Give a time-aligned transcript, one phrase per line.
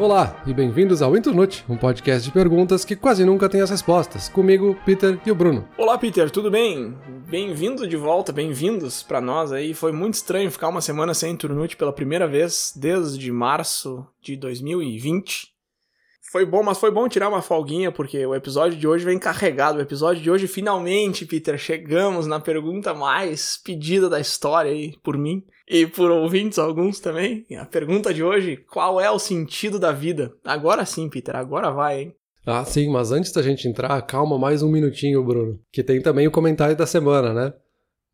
[0.00, 4.30] Olá e bem-vindos ao Internute, um podcast de perguntas que quase nunca tem as respostas.
[4.30, 5.68] Comigo, Peter e o Bruno.
[5.76, 6.96] Olá, Peter, tudo bem?
[7.28, 9.74] Bem-vindo de volta, bem-vindos para nós aí.
[9.74, 15.52] Foi muito estranho ficar uma semana sem Internute pela primeira vez desde março de 2020.
[16.32, 19.76] Foi bom, mas foi bom tirar uma folguinha, porque o episódio de hoje vem carregado.
[19.76, 25.18] O episódio de hoje, finalmente, Peter, chegamos na pergunta mais pedida da história aí por
[25.18, 27.46] mim e por ouvintes alguns também.
[27.56, 30.34] A pergunta de hoje: qual é o sentido da vida?
[30.44, 32.14] Agora sim, Peter, agora vai, hein?
[32.44, 35.60] Ah, sim, mas antes da gente entrar, calma mais um minutinho, Bruno.
[35.70, 37.52] Que tem também o comentário da semana, né?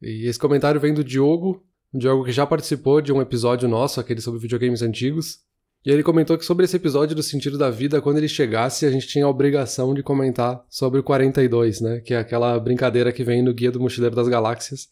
[0.02, 1.64] E esse comentário vem do Diogo,
[1.94, 5.38] um Diogo que já participou de um episódio nosso, aquele sobre videogames antigos.
[5.84, 8.90] E ele comentou que sobre esse episódio do sentido da vida, quando ele chegasse, a
[8.90, 12.00] gente tinha a obrigação de comentar sobre o 42, né?
[12.00, 14.88] Que é aquela brincadeira que vem no Guia do Mochileiro das Galáxias,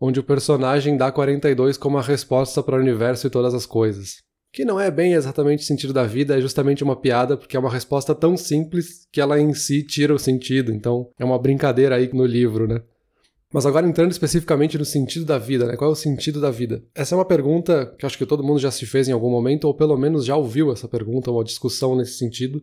[0.00, 4.16] onde o personagem dá 42 como a resposta para o universo e todas as coisas.
[4.52, 7.60] Que não é bem exatamente o sentido da vida, é justamente uma piada, porque é
[7.60, 10.72] uma resposta tão simples que ela em si tira o sentido.
[10.72, 12.80] Então, é uma brincadeira aí no livro, né?
[13.52, 15.76] Mas agora entrando especificamente no sentido da vida, né?
[15.76, 16.82] Qual é o sentido da vida?
[16.94, 19.64] Essa é uma pergunta que acho que todo mundo já se fez em algum momento,
[19.64, 22.62] ou pelo menos já ouviu essa pergunta, uma discussão nesse sentido.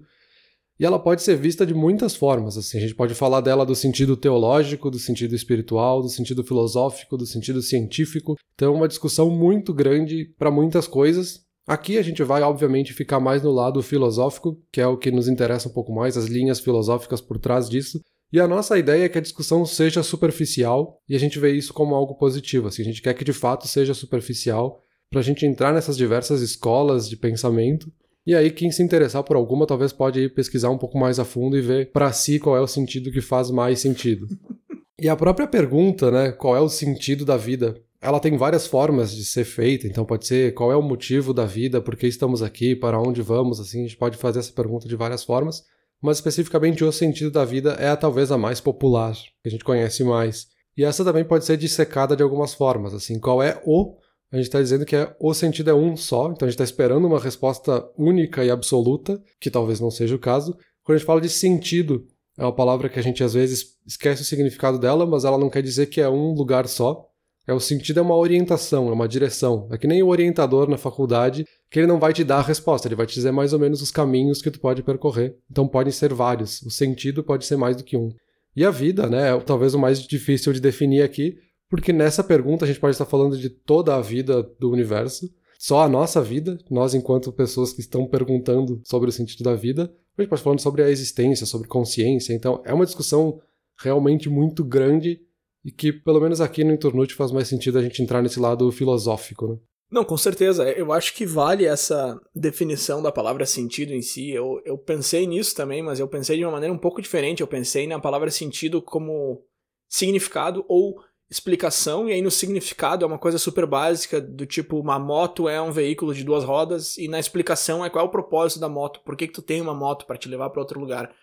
[0.79, 2.57] E ela pode ser vista de muitas formas.
[2.57, 7.17] Assim, a gente pode falar dela do sentido teológico, do sentido espiritual, do sentido filosófico,
[7.17, 8.35] do sentido científico.
[8.55, 11.45] Então, é uma discussão muito grande para muitas coisas.
[11.65, 15.27] Aqui a gente vai, obviamente, ficar mais no lado filosófico, que é o que nos
[15.27, 17.99] interessa um pouco mais, as linhas filosóficas por trás disso.
[18.31, 21.73] E a nossa ideia é que a discussão seja superficial e a gente vê isso
[21.73, 22.67] como algo positivo.
[22.67, 26.41] Assim, a gente quer que de fato seja superficial para a gente entrar nessas diversas
[26.41, 27.91] escolas de pensamento.
[28.25, 31.25] E aí, quem se interessar por alguma, talvez pode ir pesquisar um pouco mais a
[31.25, 34.27] fundo e ver para si qual é o sentido que faz mais sentido.
[34.97, 37.75] E a própria pergunta, né, qual é o sentido da vida?
[37.99, 41.45] Ela tem várias formas de ser feita, então pode ser qual é o motivo da
[41.45, 44.87] vida, por que estamos aqui, para onde vamos, assim, a gente pode fazer essa pergunta
[44.87, 45.65] de várias formas
[46.05, 49.63] mas especificamente o sentido da vida é a, talvez a mais popular, que a gente
[49.63, 50.47] conhece mais.
[50.77, 53.95] E essa também pode ser dissecada de algumas formas, assim, qual é o
[54.35, 56.63] a gente está dizendo que é, o sentido é um só, então a gente está
[56.63, 60.57] esperando uma resposta única e absoluta, que talvez não seja o caso.
[60.83, 62.05] Quando a gente fala de sentido,
[62.37, 65.49] é uma palavra que a gente às vezes esquece o significado dela, mas ela não
[65.49, 67.07] quer dizer que é um lugar só.
[67.47, 69.67] É o sentido é uma orientação, é uma direção.
[69.71, 72.87] É que nem o orientador na faculdade, que ele não vai te dar a resposta,
[72.87, 75.37] ele vai te dizer mais ou menos os caminhos que tu pode percorrer.
[75.49, 76.61] Então podem ser vários.
[76.63, 78.09] O sentido pode ser mais do que um.
[78.55, 81.37] E a vida, né, é talvez o mais difícil de definir aqui,
[81.75, 85.81] porque nessa pergunta a gente pode estar falando de toda a vida do universo, só
[85.81, 89.83] a nossa vida, nós enquanto pessoas que estão perguntando sobre o sentido da vida,
[90.17, 93.41] a gente pode estar falando sobre a existência, sobre consciência, então é uma discussão
[93.81, 95.19] realmente muito grande
[95.65, 98.71] e que, pelo menos aqui no Internute, faz mais sentido a gente entrar nesse lado
[98.71, 99.57] filosófico, né?
[99.91, 100.69] Não, com certeza.
[100.71, 104.31] Eu acho que vale essa definição da palavra sentido em si.
[104.31, 107.41] Eu, eu pensei nisso também, mas eu pensei de uma maneira um pouco diferente.
[107.41, 109.43] Eu pensei na palavra sentido como
[109.87, 110.95] significado ou
[111.29, 115.59] explicação, e aí no significado é uma coisa super básica, do tipo, uma moto é
[115.61, 119.01] um veículo de duas rodas, e na explicação é qual é o propósito da moto,
[119.03, 121.13] por que, que tu tem uma moto para te levar para outro lugar.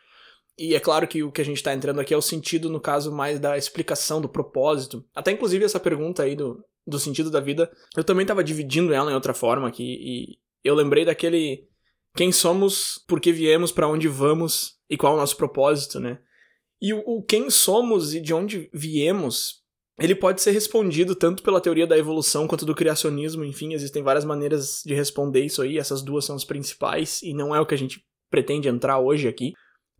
[0.58, 2.80] E é claro que o que a gente está entrando aqui é o sentido, no
[2.80, 5.04] caso, mais da explicação, do propósito.
[5.14, 9.10] Até inclusive essa pergunta aí do, do sentido da vida, eu também estava dividindo ela
[9.10, 11.68] em outra forma aqui, e eu lembrei daquele
[12.14, 16.18] quem somos, por que viemos, para onde vamos e qual é o nosso propósito, né?
[16.80, 19.61] E o, o quem somos e de onde viemos,
[19.98, 24.24] ele pode ser respondido tanto pela teoria da evolução quanto do criacionismo, enfim, existem várias
[24.24, 27.74] maneiras de responder isso aí, essas duas são as principais, e não é o que
[27.74, 29.52] a gente pretende entrar hoje aqui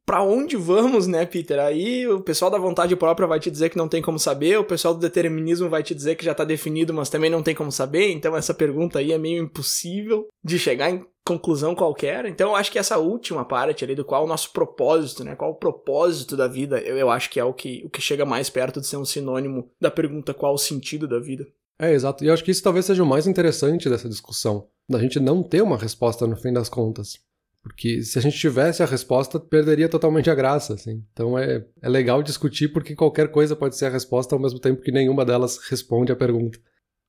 [0.05, 1.59] para onde vamos, né, Peter?
[1.61, 4.65] Aí o pessoal da vontade própria vai te dizer que não tem como saber, o
[4.65, 7.71] pessoal do determinismo vai te dizer que já tá definido, mas também não tem como
[7.71, 12.27] saber, então essa pergunta aí é meio impossível de chegar em conclusão qualquer.
[12.27, 15.53] Então eu acho que essa última parte ali do qual o nosso propósito, né, qual
[15.53, 18.51] o propósito da vida, eu, eu acho que é o que, o que chega mais
[18.51, 21.47] perto de ser um sinônimo da pergunta qual o sentido da vida.
[21.79, 22.25] É, exato.
[22.25, 25.43] E eu acho que isso talvez seja o mais interessante dessa discussão, da gente não
[25.43, 27.19] ter uma resposta no fim das contas.
[27.63, 31.05] Porque se a gente tivesse a resposta, perderia totalmente a graça, assim.
[31.13, 34.83] Então é, é legal discutir porque qualquer coisa pode ser a resposta ao mesmo tempo
[34.83, 36.59] que nenhuma delas responde a pergunta.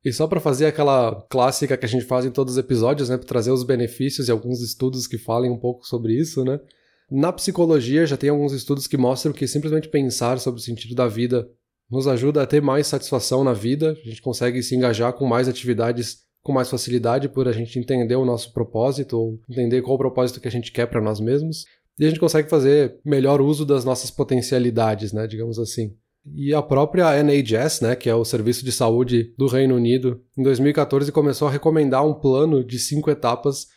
[0.04, 3.18] E só para fazer aquela clássica que a gente faz em todos os episódios, né,
[3.18, 6.60] para trazer os benefícios e alguns estudos que falem um pouco sobre isso, né?
[7.10, 11.08] Na psicologia já tem alguns estudos que mostram que simplesmente pensar sobre o sentido da
[11.08, 11.48] vida
[11.90, 15.48] nos ajuda a ter mais satisfação na vida, a gente consegue se engajar com mais
[15.48, 19.98] atividades com mais facilidade por a gente entender o nosso propósito ou entender qual o
[19.98, 21.64] propósito que a gente quer para nós mesmos.
[21.98, 25.96] E a gente consegue fazer melhor uso das nossas potencialidades, né, digamos assim.
[26.25, 30.44] E a própria NHS, né, que é o Serviço de Saúde do Reino Unido, em
[30.44, 33.68] 2014 começou a recomendar um plano de cinco etapas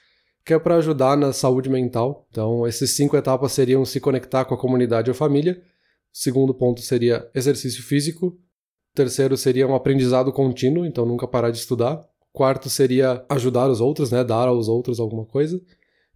[0.45, 2.25] que é para ajudar na saúde mental.
[2.31, 5.61] Então, essas cinco etapas seriam se conectar com a comunidade ou família.
[5.61, 8.29] O segundo ponto seria exercício físico.
[8.29, 11.97] O terceiro seria um aprendizado contínuo, então nunca parar de estudar.
[12.33, 15.61] O quarto seria ajudar os outros, né, dar aos outros alguma coisa.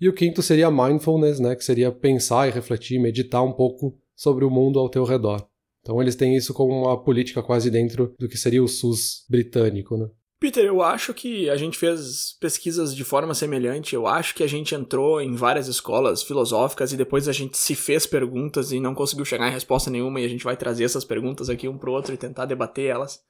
[0.00, 4.44] E o quinto seria mindfulness, né, que seria pensar e refletir, meditar um pouco sobre
[4.44, 5.49] o mundo ao teu redor.
[5.80, 9.96] Então eles têm isso como uma política quase dentro do que seria o SUS britânico,
[9.96, 10.08] né?
[10.40, 13.94] Peter, eu acho que a gente fez pesquisas de forma semelhante.
[13.94, 17.74] Eu acho que a gente entrou em várias escolas filosóficas e depois a gente se
[17.74, 21.04] fez perguntas e não conseguiu chegar em resposta nenhuma e a gente vai trazer essas
[21.04, 23.20] perguntas aqui um pro outro e tentar debater elas.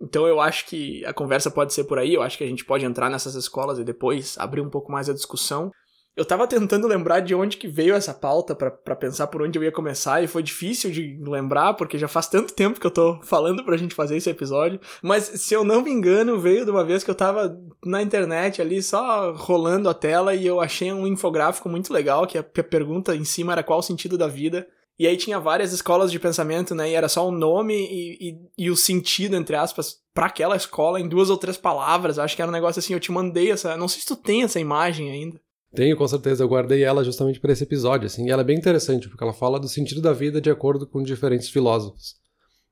[0.00, 2.64] Então eu acho que a conversa pode ser por aí, eu acho que a gente
[2.64, 5.72] pode entrar nessas escolas e depois abrir um pouco mais a discussão.
[6.16, 9.62] Eu tava tentando lembrar de onde que veio essa pauta para pensar por onde eu
[9.62, 13.20] ia começar e foi difícil de lembrar porque já faz tanto tempo que eu tô
[13.22, 14.80] falando pra gente fazer esse episódio.
[15.02, 18.62] Mas se eu não me engano, veio de uma vez que eu tava na internet
[18.62, 23.14] ali só rolando a tela e eu achei um infográfico muito legal que a, pergunta
[23.14, 24.66] em cima era qual o sentido da vida.
[24.98, 26.88] E aí tinha várias escolas de pensamento, né?
[26.88, 30.98] E era só o nome e, e, e o sentido, entre aspas, para aquela escola
[30.98, 32.16] em duas ou três palavras.
[32.16, 33.76] Eu acho que era um negócio assim, eu te mandei essa.
[33.76, 35.38] Não sei se tu tem essa imagem ainda.
[35.76, 36.42] Tenho, com certeza.
[36.42, 38.26] Eu guardei ela justamente para esse episódio, assim.
[38.26, 41.02] E ela é bem interessante, porque ela fala do sentido da vida de acordo com
[41.02, 42.16] diferentes filósofos.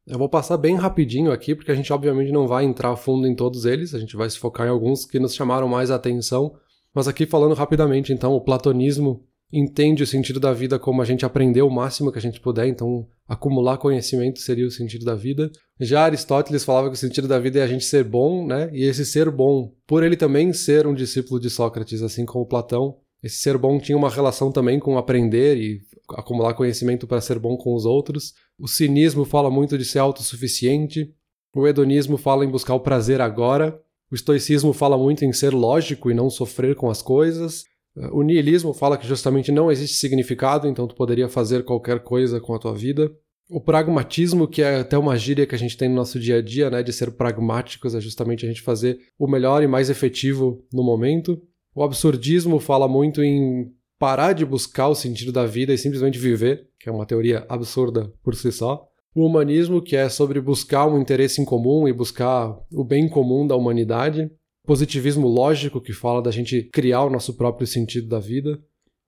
[0.06, 3.34] Eu vou passar bem rapidinho aqui, porque a gente obviamente não vai entrar fundo em
[3.34, 6.56] todos eles, a gente vai se focar em alguns que nos chamaram mais a atenção.
[6.94, 9.22] Mas aqui falando rapidamente, então, o platonismo
[9.56, 12.66] entende o sentido da vida como a gente aprender o máximo que a gente puder,
[12.66, 15.50] então acumular conhecimento seria o sentido da vida.
[15.80, 18.68] Já Aristóteles falava que o sentido da vida é a gente ser bom, né?
[18.72, 22.96] E esse ser bom, por ele também ser um discípulo de Sócrates, assim como Platão,
[23.24, 25.80] esse ser bom tinha uma relação também com aprender e
[26.10, 28.34] acumular conhecimento para ser bom com os outros.
[28.58, 31.10] O cinismo fala muito de ser autossuficiente.
[31.56, 33.80] O hedonismo fala em buscar o prazer agora.
[34.12, 37.64] O estoicismo fala muito em ser lógico e não sofrer com as coisas.
[38.10, 42.54] O niilismo fala que justamente não existe significado, então tu poderia fazer qualquer coisa com
[42.54, 43.12] a tua vida.
[43.48, 46.42] O pragmatismo, que é até uma gíria que a gente tem no nosso dia a
[46.42, 50.64] dia, né, de ser pragmáticos, é justamente a gente fazer o melhor e mais efetivo
[50.72, 51.40] no momento.
[51.74, 56.68] O absurdismo fala muito em parar de buscar o sentido da vida e simplesmente viver,
[56.80, 58.88] que é uma teoria absurda por si só.
[59.14, 63.46] O humanismo, que é sobre buscar um interesse em comum e buscar o bem comum
[63.46, 64.28] da humanidade
[64.64, 68.58] positivismo lógico, que fala da gente criar o nosso próprio sentido da vida.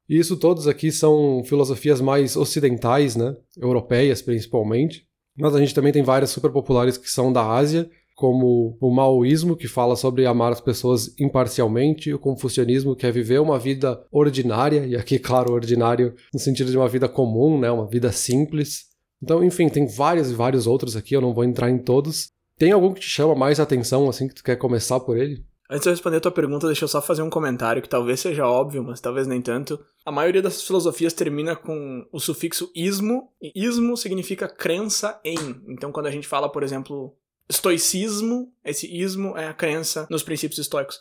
[0.09, 3.35] E isso todos aqui são filosofias mais ocidentais, né?
[3.57, 5.07] Europeias principalmente.
[5.37, 9.57] Mas a gente também tem várias super populares que são da Ásia, como o maoísmo,
[9.57, 14.87] que fala sobre amar as pessoas imparcialmente, o confucionismo, que é viver uma vida ordinária,
[14.87, 17.71] e aqui, claro, ordinário no sentido de uma vida comum, né?
[17.71, 18.87] Uma vida simples.
[19.23, 22.73] Então, enfim, tem vários e vários outros aqui, eu não vou entrar em todos, tem
[22.73, 25.45] algum que te chama mais atenção, assim, que tu quer começar por ele?
[25.69, 28.21] Antes de eu responder a tua pergunta, deixa eu só fazer um comentário que talvez
[28.21, 29.79] seja óbvio, mas talvez nem tanto.
[30.05, 35.37] A maioria dessas filosofias termina com o sufixo ismo, e ismo significa crença em.
[35.69, 37.17] Então, quando a gente fala, por exemplo,
[37.49, 41.01] estoicismo, esse ismo é a crença nos princípios estoicos.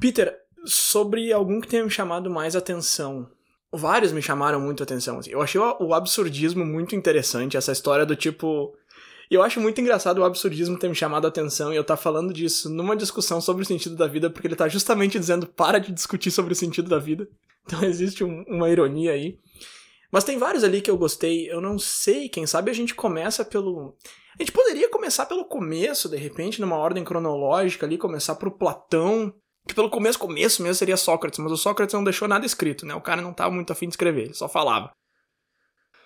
[0.00, 0.34] Peter,
[0.64, 3.28] sobre algum que tenha me chamado mais atenção.
[3.72, 5.18] Vários me chamaram muito atenção.
[5.18, 5.30] Assim.
[5.30, 8.74] Eu achei o absurdismo muito interessante, essa história do tipo
[9.30, 11.96] e eu acho muito engraçado o absurdismo ter me chamado a atenção e eu estar
[11.96, 15.46] tá falando disso numa discussão sobre o sentido da vida, porque ele tá justamente dizendo
[15.46, 17.28] para de discutir sobre o sentido da vida.
[17.62, 19.38] Então existe um, uma ironia aí.
[20.10, 21.48] Mas tem vários ali que eu gostei.
[21.48, 23.94] Eu não sei, quem sabe a gente começa pelo.
[24.36, 29.32] A gente poderia começar pelo começo, de repente, numa ordem cronológica ali, começar pro Platão.
[29.68, 32.94] Que pelo começo, começo mesmo seria Sócrates, mas o Sócrates não deixou nada escrito, né?
[32.94, 34.90] O cara não tava muito afim de escrever, ele só falava.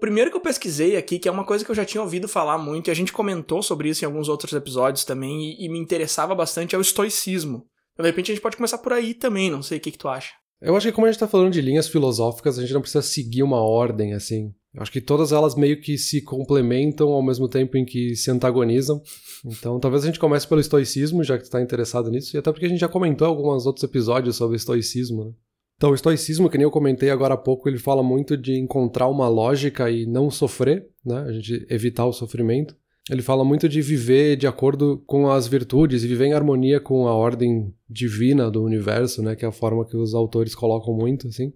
[0.01, 2.59] Primeiro que eu pesquisei aqui, que é uma coisa que eu já tinha ouvido falar
[2.59, 5.79] muito, e a gente comentou sobre isso em alguns outros episódios também, e, e me
[5.79, 7.67] interessava bastante, é o estoicismo.
[7.93, 9.99] Então, de repente a gente pode começar por aí também, não sei o que, que
[9.99, 10.33] tu acha.
[10.61, 13.03] Eu acho que como a gente tá falando de linhas filosóficas, a gente não precisa
[13.03, 14.53] seguir uma ordem, assim.
[14.75, 18.31] Eu acho que todas elas meio que se complementam ao mesmo tempo em que se
[18.31, 19.01] antagonizam.
[19.45, 22.51] Então, talvez a gente comece pelo estoicismo, já que tu tá interessado nisso, e até
[22.51, 25.33] porque a gente já comentou alguns outros episódios sobre estoicismo, né?
[25.77, 29.09] Então, o estoicismo, que nem eu comentei agora há pouco, ele fala muito de encontrar
[29.09, 31.19] uma lógica e não sofrer, né?
[31.27, 32.77] A gente evitar o sofrimento.
[33.11, 37.07] Ele fala muito de viver de acordo com as virtudes e viver em harmonia com
[37.07, 39.37] a ordem divina do universo, né?
[39.37, 41.53] Que é a forma que os autores colocam muito, assim.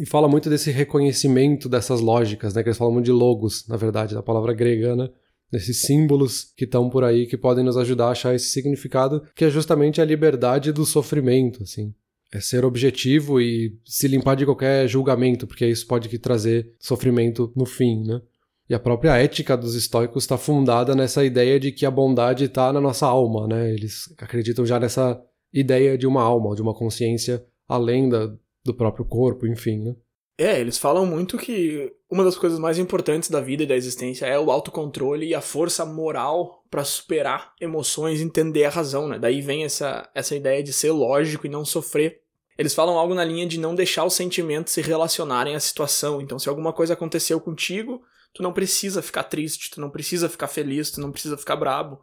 [0.00, 2.62] E fala muito desse reconhecimento dessas lógicas, né?
[2.62, 5.10] Que eles falam muito de logos, na verdade, da palavra grega, né?
[5.52, 9.44] Desses símbolos que estão por aí que podem nos ajudar a achar esse significado, que
[9.44, 11.92] é justamente a liberdade do sofrimento, assim
[12.32, 17.66] é ser objetivo e se limpar de qualquer julgamento, porque isso pode trazer sofrimento no
[17.66, 18.20] fim, né?
[18.68, 22.72] E a própria ética dos estoicos está fundada nessa ideia de que a bondade está
[22.72, 23.72] na nossa alma, né?
[23.72, 25.20] Eles acreditam já nessa
[25.52, 28.32] ideia de uma alma, de uma consciência além da,
[28.64, 29.96] do próprio corpo, enfim, né?
[30.38, 34.24] É, eles falam muito que uma das coisas mais importantes da vida e da existência
[34.24, 39.18] é o autocontrole e a força moral para superar emoções, entender a razão, né?
[39.18, 42.19] Daí vem essa, essa ideia de ser lógico e não sofrer.
[42.60, 46.20] Eles falam algo na linha de não deixar os sentimentos se relacionarem à situação.
[46.20, 48.02] Então, se alguma coisa aconteceu contigo,
[48.34, 52.02] tu não precisa ficar triste, tu não precisa ficar feliz, tu não precisa ficar brabo.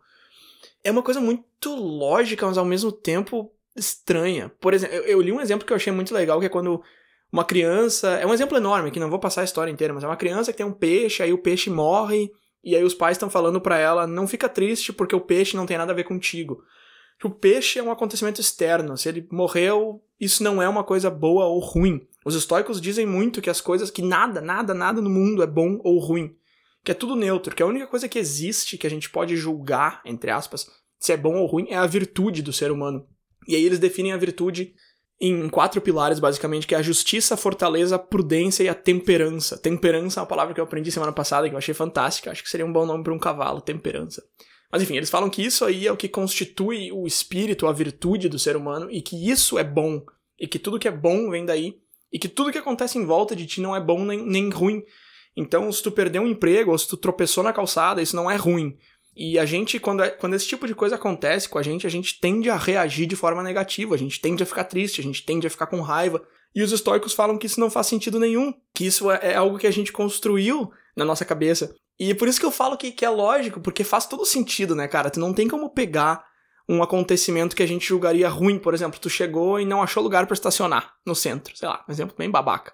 [0.83, 4.51] É uma coisa muito lógica, mas ao mesmo tempo estranha.
[4.59, 6.81] Por exemplo, eu, eu li um exemplo que eu achei muito legal, que é quando
[7.31, 8.09] uma criança.
[8.15, 10.51] É um exemplo enorme, que não vou passar a história inteira, mas é uma criança
[10.51, 12.31] que tem um peixe, aí o peixe morre,
[12.63, 15.67] e aí os pais estão falando para ela: não fica triste porque o peixe não
[15.67, 16.63] tem nada a ver contigo.
[17.23, 18.97] O peixe é um acontecimento externo.
[18.97, 22.07] Se ele morreu, isso não é uma coisa boa ou ruim.
[22.25, 25.79] Os estoicos dizem muito que as coisas, que nada, nada, nada no mundo é bom
[25.83, 26.35] ou ruim.
[26.83, 30.01] Que é tudo neutro, que a única coisa que existe que a gente pode julgar,
[30.05, 30.67] entre aspas,
[30.99, 33.07] se é bom ou ruim, é a virtude do ser humano.
[33.47, 34.73] E aí eles definem a virtude
[35.19, 39.57] em quatro pilares, basicamente, que é a justiça, a fortaleza, a prudência e a temperança.
[39.57, 42.29] Temperança é uma palavra que eu aprendi semana passada, que eu achei fantástica.
[42.29, 44.23] Acho que seria um bom nome para um cavalo, temperança.
[44.71, 48.27] Mas enfim, eles falam que isso aí é o que constitui o espírito, a virtude
[48.27, 50.03] do ser humano, e que isso é bom,
[50.39, 51.77] e que tudo que é bom vem daí,
[52.11, 54.83] e que tudo que acontece em volta de ti não é bom nem, nem ruim.
[55.35, 58.35] Então, se tu perdeu um emprego, ou se tu tropeçou na calçada, isso não é
[58.35, 58.77] ruim.
[59.15, 61.89] E a gente, quando, é, quando esse tipo de coisa acontece com a gente, a
[61.89, 65.23] gente tende a reagir de forma negativa, a gente tende a ficar triste, a gente
[65.25, 66.23] tende a ficar com raiva.
[66.53, 69.57] E os estoicos falam que isso não faz sentido nenhum, que isso é, é algo
[69.57, 71.75] que a gente construiu na nossa cabeça.
[71.99, 74.87] E por isso que eu falo que, que é lógico, porque faz todo sentido, né,
[74.87, 75.09] cara?
[75.09, 76.23] Tu não tem como pegar
[76.69, 80.27] um acontecimento que a gente julgaria ruim, por exemplo, tu chegou e não achou lugar
[80.27, 82.73] para estacionar no centro, sei lá, um exemplo bem babaca.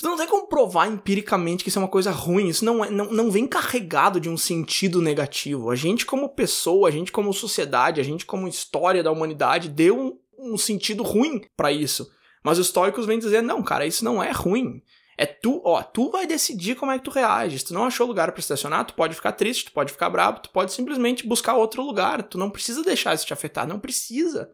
[0.00, 2.48] Você não tem como provar empiricamente que isso é uma coisa ruim.
[2.48, 5.70] Isso não, é, não, não vem carregado de um sentido negativo.
[5.70, 9.98] A gente, como pessoa, a gente, como sociedade, a gente, como história da humanidade, deu
[9.98, 12.10] um, um sentido ruim para isso.
[12.42, 14.82] Mas os estoicos vêm dizer: não, cara, isso não é ruim.
[15.20, 17.58] É tu, ó, tu vai decidir como é que tu reage.
[17.58, 20.40] Se tu não achou lugar para estacionar, tu pode ficar triste, tu pode ficar bravo,
[20.40, 22.22] tu pode simplesmente buscar outro lugar.
[22.22, 24.50] Tu não precisa deixar isso te afetar, não precisa.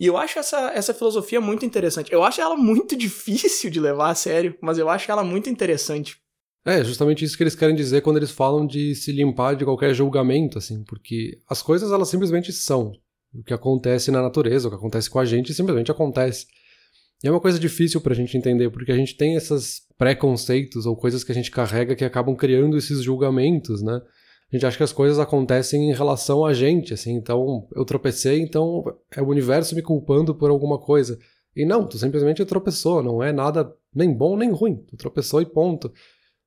[0.00, 2.10] E eu acho essa, essa filosofia muito interessante.
[2.10, 6.16] Eu acho ela muito difícil de levar a sério, mas eu acho ela muito interessante.
[6.64, 9.92] É, justamente isso que eles querem dizer quando eles falam de se limpar de qualquer
[9.92, 12.90] julgamento, assim, porque as coisas elas simplesmente são.
[13.34, 16.46] O que acontece na natureza, o que acontece com a gente, simplesmente acontece.
[17.22, 20.96] E é uma coisa difícil pra gente entender, porque a gente tem esses preconceitos ou
[20.96, 24.00] coisas que a gente carrega que acabam criando esses julgamentos, né?
[24.54, 28.40] a gente acha que as coisas acontecem em relação a gente, assim, então eu tropecei,
[28.40, 31.18] então é o universo me culpando por alguma coisa.
[31.56, 35.46] E não, tu simplesmente tropeçou, não é nada nem bom nem ruim, tu tropeçou e
[35.46, 35.92] ponto.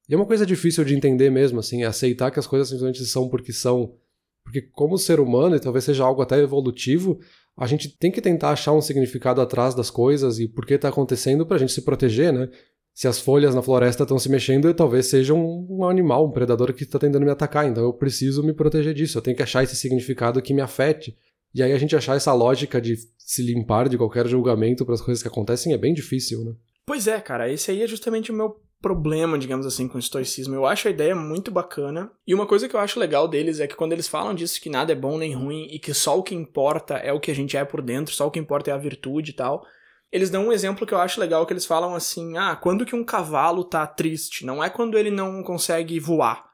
[0.07, 3.27] E é uma coisa difícil de entender mesmo, assim, aceitar que as coisas simplesmente são
[3.27, 3.95] porque são.
[4.41, 7.19] Porque como ser humano, e talvez seja algo até evolutivo,
[7.57, 10.89] a gente tem que tentar achar um significado atrás das coisas e por que está
[10.89, 12.49] acontecendo para a gente se proteger, né?
[12.97, 16.73] se as folhas na floresta estão se mexendo, talvez seja um, um animal, um predador
[16.73, 17.67] que está tentando me atacar.
[17.67, 19.19] Então eu preciso me proteger disso.
[19.19, 21.15] Eu tenho que achar esse significado que me afete.
[21.53, 25.01] E aí a gente achar essa lógica de se limpar de qualquer julgamento para as
[25.01, 26.53] coisas que acontecem é bem difícil, né?
[26.87, 27.51] Pois é, cara.
[27.51, 30.55] Esse aí é justamente o meu problema, digamos assim, com o estoicismo.
[30.55, 32.11] Eu acho a ideia muito bacana.
[32.25, 34.69] E uma coisa que eu acho legal deles é que quando eles falam disso que
[34.69, 37.35] nada é bom nem ruim e que só o que importa é o que a
[37.35, 39.65] gente é por dentro, só o que importa é a virtude e tal
[40.11, 42.95] eles dão um exemplo que eu acho legal, que eles falam assim, ah, quando que
[42.95, 44.45] um cavalo tá triste?
[44.45, 46.45] Não é quando ele não consegue voar,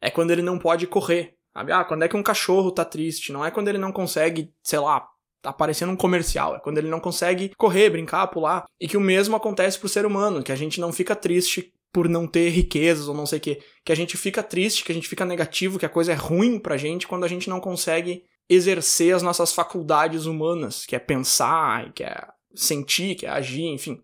[0.00, 1.72] é quando ele não pode correr, sabe?
[1.72, 3.32] Ah, quando é que um cachorro tá triste?
[3.32, 5.06] Não é quando ele não consegue, sei lá,
[5.42, 8.64] tá aparecendo um comercial, é quando ele não consegue correr, brincar, pular.
[8.80, 12.08] E que o mesmo acontece pro ser humano, que a gente não fica triste por
[12.08, 14.94] não ter riquezas ou não sei o quê, que a gente fica triste, que a
[14.94, 18.22] gente fica negativo, que a coisa é ruim pra gente quando a gente não consegue
[18.48, 24.02] exercer as nossas faculdades humanas, que é pensar, que é sentir, que é agir, enfim.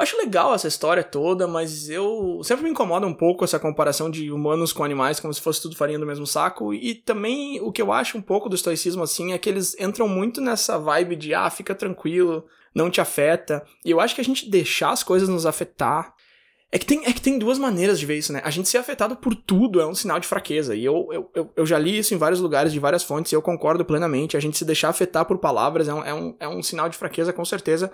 [0.00, 4.10] Eu acho legal essa história toda, mas eu sempre me incomoda um pouco essa comparação
[4.10, 6.72] de humanos com animais, como se fosse tudo farinha do mesmo saco.
[6.72, 10.08] E também o que eu acho um pouco do estoicismo assim é que eles entram
[10.08, 13.62] muito nessa vibe de ah, fica tranquilo, não te afeta.
[13.84, 16.14] E eu acho que a gente deixar as coisas nos afetar.
[16.72, 18.40] É que, tem, é que tem duas maneiras de ver isso, né?
[18.42, 20.74] A gente ser afetado por tudo é um sinal de fraqueza.
[20.74, 23.34] E eu, eu, eu, eu já li isso em vários lugares, de várias fontes, e
[23.34, 24.34] eu concordo plenamente.
[24.34, 26.96] A gente se deixar afetar por palavras é um, é um, é um sinal de
[26.96, 27.92] fraqueza, com certeza.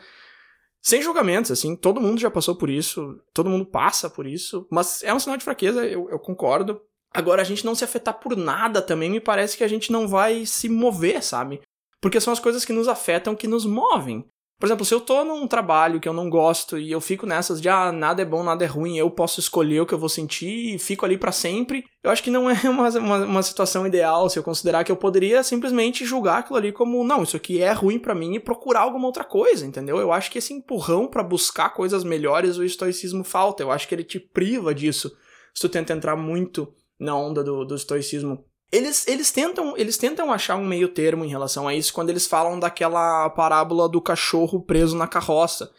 [0.86, 5.02] Sem julgamentos, assim, todo mundo já passou por isso, todo mundo passa por isso, mas
[5.02, 6.80] é um sinal de fraqueza, eu, eu concordo.
[7.12, 10.06] Agora, a gente não se afetar por nada também me parece que a gente não
[10.06, 11.60] vai se mover, sabe?
[12.00, 14.24] Porque são as coisas que nos afetam que nos movem.
[14.58, 17.60] Por exemplo, se eu tô num trabalho que eu não gosto e eu fico nessas
[17.60, 20.08] de ah, nada é bom, nada é ruim, eu posso escolher o que eu vou
[20.08, 23.86] sentir e fico ali para sempre, eu acho que não é uma, uma, uma, situação
[23.86, 27.60] ideal se eu considerar que eu poderia simplesmente julgar aquilo ali como, não, isso aqui
[27.60, 29.98] é ruim para mim e procurar alguma outra coisa, entendeu?
[29.98, 33.94] Eu acho que esse empurrão para buscar coisas melhores o estoicismo falta, eu acho que
[33.94, 35.14] ele te priva disso
[35.52, 40.32] se tu tenta entrar muito na onda do, do estoicismo eles, eles, tentam, eles tentam
[40.32, 44.61] achar um meio termo em relação a isso quando eles falam daquela parábola do cachorro
[44.61, 45.70] preso na carroça.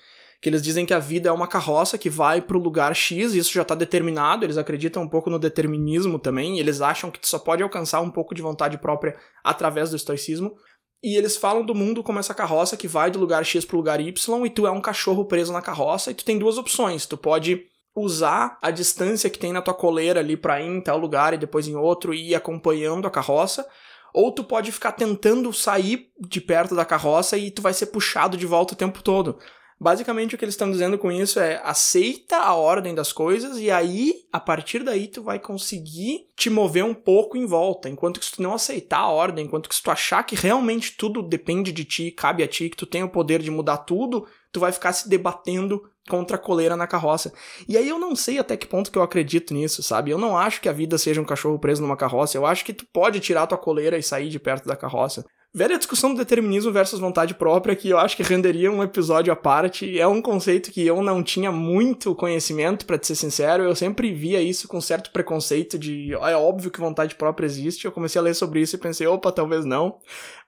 [0.41, 3.33] Que eles dizem que a vida é uma carroça que vai para o lugar X,
[3.33, 7.19] e isso já está determinado, eles acreditam um pouco no determinismo também, eles acham que
[7.19, 10.55] tu só pode alcançar um pouco de vontade própria através do estoicismo.
[11.03, 13.79] E eles falam do mundo como essa carroça que vai do lugar X para o
[13.79, 17.05] lugar Y, e tu é um cachorro preso na carroça, e tu tem duas opções.
[17.05, 17.65] Tu pode
[18.01, 21.37] usar a distância que tem na tua coleira ali para ir em tal lugar e
[21.37, 23.67] depois em outro e ir acompanhando a carroça,
[24.13, 28.37] ou tu pode ficar tentando sair de perto da carroça e tu vai ser puxado
[28.37, 29.37] de volta o tempo todo.
[29.79, 33.69] Basicamente o que eles estão dizendo com isso é aceita a ordem das coisas e
[33.69, 37.87] aí, a partir daí, tu vai conseguir te mover um pouco em volta.
[37.87, 40.97] Enquanto que se tu não aceitar a ordem, enquanto que se tu achar que realmente
[40.97, 44.27] tudo depende de ti, cabe a ti, que tu tem o poder de mudar tudo,
[44.51, 47.33] tu vai ficar se debatendo contra a coleira na carroça.
[47.67, 50.11] E aí eu não sei até que ponto que eu acredito nisso, sabe?
[50.11, 52.37] Eu não acho que a vida seja um cachorro preso numa carroça.
[52.37, 55.25] Eu acho que tu pode tirar tua coleira e sair de perto da carroça.
[55.53, 59.35] Velha discussão do determinismo versus vontade própria, que eu acho que renderia um episódio à
[59.35, 59.99] parte.
[59.99, 63.63] É um conceito que eu não tinha muito conhecimento, para ser sincero.
[63.63, 67.85] Eu sempre via isso com certo preconceito de é óbvio que vontade própria existe.
[67.85, 69.97] Eu comecei a ler sobre isso e pensei, opa, talvez não.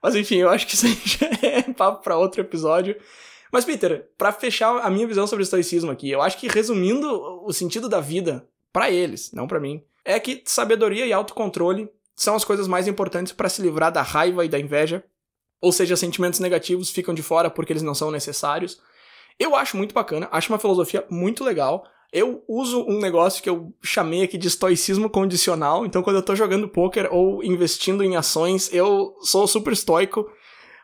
[0.02, 2.94] Mas enfim, eu acho que isso aí já é papo pra outro episódio.
[3.52, 7.08] Mas, Peter, para fechar a minha visão sobre o estoicismo aqui, eu acho que resumindo
[7.44, 12.34] o sentido da vida para eles, não para mim, é que sabedoria e autocontrole são
[12.34, 15.02] as coisas mais importantes para se livrar da raiva e da inveja.
[15.60, 18.80] Ou seja, sentimentos negativos ficam de fora porque eles não são necessários.
[19.38, 21.84] Eu acho muito bacana, acho uma filosofia muito legal.
[22.12, 25.86] Eu uso um negócio que eu chamei aqui de estoicismo condicional.
[25.86, 30.30] Então, quando eu tô jogando poker ou investindo em ações, eu sou super estoico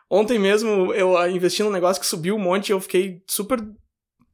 [0.09, 3.59] Ontem mesmo eu ah, investi num negócio que subiu um monte e eu fiquei super.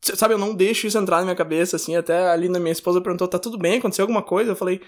[0.01, 1.95] Sabe, eu não deixo isso entrar na minha cabeça, assim.
[1.95, 3.79] Até ali na minha esposa perguntou: tá tudo bem?
[3.79, 4.51] Aconteceu alguma coisa?
[4.51, 4.81] Eu falei: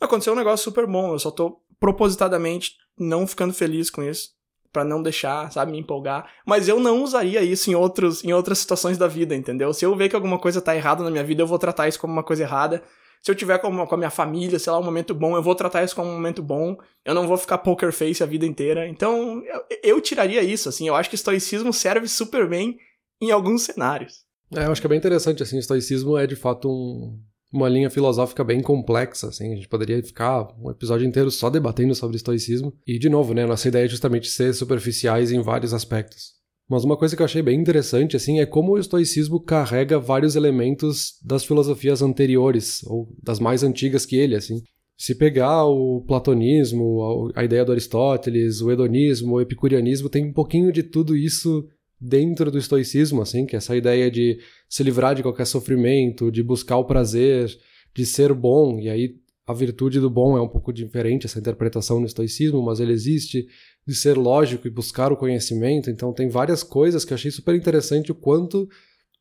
[0.00, 4.30] aconteceu um negócio super bom, eu só tô propositadamente não ficando feliz com isso
[4.72, 6.30] para não deixar, sabe, me empolgar.
[6.46, 9.72] Mas eu não usaria isso em, outros, em outras situações da vida, entendeu?
[9.74, 12.00] Se eu ver que alguma coisa tá errada na minha vida, eu vou tratar isso
[12.00, 12.82] como uma coisa errada
[13.22, 15.54] se eu tiver com, com a minha família, sei lá, um momento bom, eu vou
[15.54, 16.76] tratar isso como um momento bom.
[17.04, 18.88] Eu não vou ficar poker face a vida inteira.
[18.88, 20.88] Então, eu, eu tiraria isso, assim.
[20.88, 22.76] Eu acho que estoicismo serve super bem
[23.20, 24.24] em alguns cenários.
[24.52, 25.56] É, eu acho que é bem interessante, assim.
[25.56, 27.16] O estoicismo é, de fato, um,
[27.52, 29.52] uma linha filosófica bem complexa, assim.
[29.52, 32.76] A gente poderia ficar um episódio inteiro só debatendo sobre estoicismo.
[32.84, 36.41] E, de novo, né, nossa ideia é justamente ser superficiais em vários aspectos.
[36.68, 40.36] Mas uma coisa que eu achei bem interessante, assim, é como o estoicismo carrega vários
[40.36, 44.62] elementos das filosofias anteriores, ou das mais antigas que ele, assim.
[44.96, 50.72] Se pegar o platonismo, a ideia do Aristóteles, o hedonismo, o epicureanismo, tem um pouquinho
[50.72, 51.66] de tudo isso
[52.00, 56.42] dentro do estoicismo, assim, que é essa ideia de se livrar de qualquer sofrimento, de
[56.42, 57.48] buscar o prazer,
[57.94, 59.14] de ser bom, e aí
[59.46, 63.46] a virtude do bom é um pouco diferente essa interpretação no estoicismo, mas ele existe
[63.86, 65.90] de ser lógico e buscar o conhecimento.
[65.90, 68.68] Então tem várias coisas que eu achei super interessante o quanto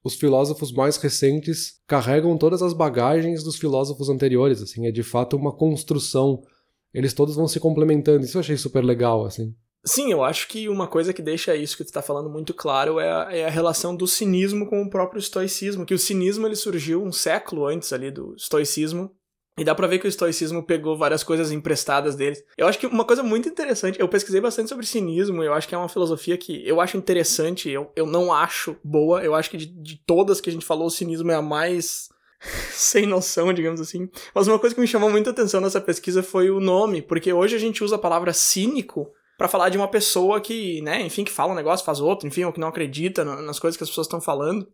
[0.04, 5.36] os filósofos mais recentes carregam todas as bagagens dos filósofos anteriores, assim, é de fato
[5.38, 6.42] uma construção.
[6.94, 8.26] Eles todos vão se complementando.
[8.26, 9.56] Isso eu achei super legal, assim.
[9.84, 13.00] Sim, eu acho que uma coisa que deixa isso que tu está falando muito claro
[13.00, 16.56] é a, é a, relação do cinismo com o próprio estoicismo, que o cinismo ele
[16.56, 19.12] surgiu um século antes ali do estoicismo,
[19.58, 22.44] e dá pra ver que o estoicismo pegou várias coisas emprestadas deles.
[22.58, 25.76] Eu acho que uma coisa muito interessante, eu pesquisei bastante sobre cinismo, eu acho que
[25.76, 29.58] é uma filosofia que eu acho interessante, eu, eu não acho boa, eu acho que
[29.58, 32.08] de, de todas que a gente falou, o cinismo é a mais
[32.72, 34.10] sem noção, digamos assim.
[34.34, 37.56] Mas uma coisa que me chamou muita atenção nessa pesquisa foi o nome, porque hoje
[37.56, 41.32] a gente usa a palavra cínico para falar de uma pessoa que, né, enfim, que
[41.32, 44.06] fala um negócio, faz outro, enfim, ou que não acredita nas coisas que as pessoas
[44.06, 44.68] estão falando.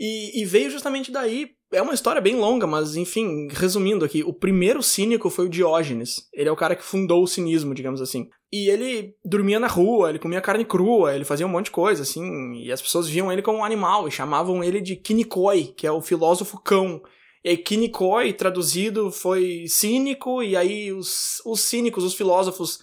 [0.00, 1.50] E, e, veio justamente daí.
[1.70, 6.26] É uma história bem longa, mas enfim, resumindo aqui, o primeiro cínico foi o Diógenes.
[6.32, 8.28] Ele é o cara que fundou o cinismo, digamos assim.
[8.50, 12.02] E ele dormia na rua, ele comia carne crua, ele fazia um monte de coisa,
[12.02, 15.86] assim, e as pessoas viam ele como um animal e chamavam ele de Kinikoi, que
[15.86, 17.02] é o filósofo cão.
[17.44, 22.80] E Kinikoi, traduzido, foi cínico, e aí os, os cínicos, os filósofos,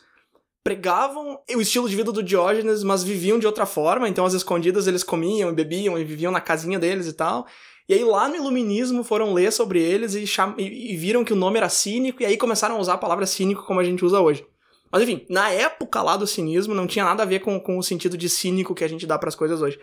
[0.63, 4.87] pregavam o estilo de vida do Diógenes, mas viviam de outra forma, então às escondidas
[4.87, 7.45] eles comiam e bebiam e viviam na casinha deles e tal.
[7.87, 10.55] E aí lá no Iluminismo foram ler sobre eles e, cham...
[10.57, 13.63] e viram que o nome era cínico, e aí começaram a usar a palavra cínico
[13.63, 14.45] como a gente usa hoje.
[14.91, 17.83] Mas enfim, na época lá do cinismo não tinha nada a ver com, com o
[17.83, 19.79] sentido de cínico que a gente dá para as coisas hoje.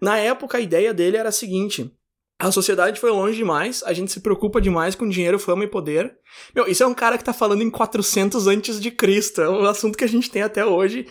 [0.00, 1.90] Na época a ideia dele era a seguinte:
[2.38, 6.14] a sociedade foi longe demais, a gente se preocupa demais com dinheiro, fama e poder.
[6.54, 9.64] Meu, isso é um cara que tá falando em 400 antes de Cristo, é um
[9.64, 11.06] assunto que a gente tem até hoje.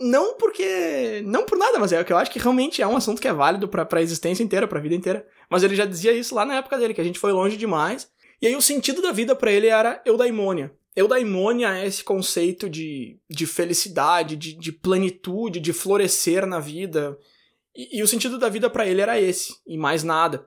[0.00, 1.22] Não porque.
[1.24, 3.32] Não por nada, mas é que eu acho que realmente é um assunto que é
[3.32, 5.26] válido pra, pra existência inteira, pra vida inteira.
[5.50, 8.10] Mas ele já dizia isso lá na época dele, que a gente foi longe demais.
[8.40, 10.72] E aí o sentido da vida para ele era eudaimônia.
[10.94, 17.16] Eudaimônia é esse conceito de, de felicidade, de, de plenitude, de florescer na vida.
[17.74, 20.46] E, e o sentido da vida para ele era esse, e mais nada.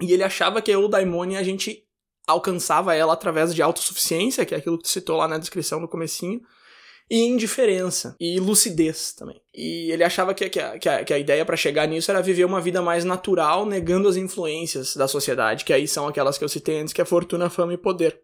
[0.00, 1.84] E ele achava que a eudaimonia a gente
[2.26, 5.88] alcançava ela através de autossuficiência, que é aquilo que tu citou lá na descrição no
[5.88, 6.40] comecinho,
[7.12, 9.38] e indiferença, e lucidez também.
[9.54, 12.22] E ele achava que, que, a, que, a, que a ideia para chegar nisso era
[12.22, 16.44] viver uma vida mais natural, negando as influências da sociedade, que aí são aquelas que
[16.44, 18.18] eu citei antes, que é fortuna, fama e poder.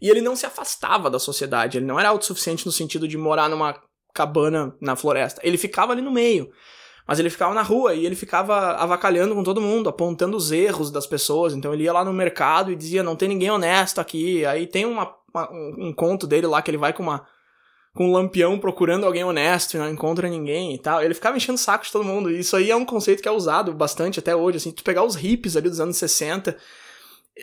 [0.00, 3.48] E ele não se afastava da sociedade, ele não era autossuficiente no sentido de morar
[3.48, 3.74] numa
[4.14, 5.40] cabana na floresta.
[5.42, 6.48] Ele ficava ali no meio.
[7.08, 10.92] Mas ele ficava na rua e ele ficava avacalhando com todo mundo, apontando os erros
[10.92, 11.54] das pessoas.
[11.54, 14.44] Então ele ia lá no mercado e dizia: não tem ninguém honesto aqui.
[14.44, 17.26] Aí tem uma, uma, um, conto dele lá que ele vai com uma
[17.98, 21.02] com um lampião procurando alguém honesto e não encontra ninguém e tal.
[21.02, 22.30] Ele ficava enchendo o saco de todo mundo.
[22.30, 24.58] Isso aí é um conceito que é usado bastante até hoje.
[24.58, 26.56] Assim, tu pegar os hippies ali dos anos 60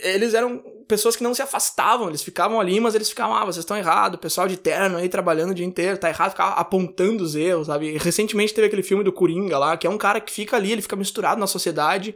[0.03, 3.63] eles eram pessoas que não se afastavam, eles ficavam ali, mas eles ficavam, ah, vocês
[3.63, 7.23] estão errados, o pessoal de terno aí trabalhando o dia inteiro, tá errado, ficava apontando
[7.23, 7.97] os erros, sabe?
[7.97, 10.81] Recentemente teve aquele filme do Coringa lá, que é um cara que fica ali, ele
[10.81, 12.13] fica misturado na sociedade,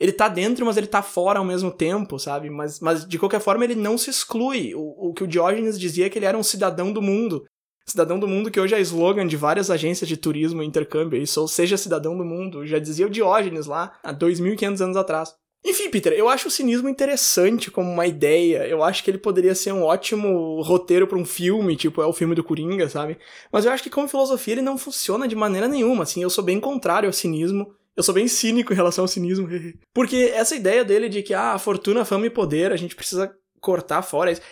[0.00, 2.50] ele tá dentro, mas ele tá fora ao mesmo tempo, sabe?
[2.50, 4.74] Mas, mas de qualquer forma ele não se exclui.
[4.74, 7.44] O, o que o Diógenes dizia é que ele era um cidadão do mundo.
[7.86, 11.40] Cidadão do mundo, que hoje é slogan de várias agências de turismo e intercâmbio, isso,
[11.40, 15.34] ou seja, cidadão do mundo, já dizia o Diógenes lá, há 2.500 anos atrás.
[15.64, 18.66] Enfim, Peter, eu acho o cinismo interessante como uma ideia.
[18.66, 22.12] Eu acho que ele poderia ser um ótimo roteiro para um filme, tipo é o
[22.12, 23.16] filme do Coringa, sabe?
[23.52, 26.20] Mas eu acho que como filosofia ele não funciona de maneira nenhuma, assim.
[26.20, 27.72] Eu sou bem contrário ao cinismo.
[27.96, 29.48] Eu sou bem cínico em relação ao cinismo.
[29.94, 34.02] Porque essa ideia dele de que, ah, fortuna, fama e poder, a gente precisa cortar
[34.02, 34.42] fora isso.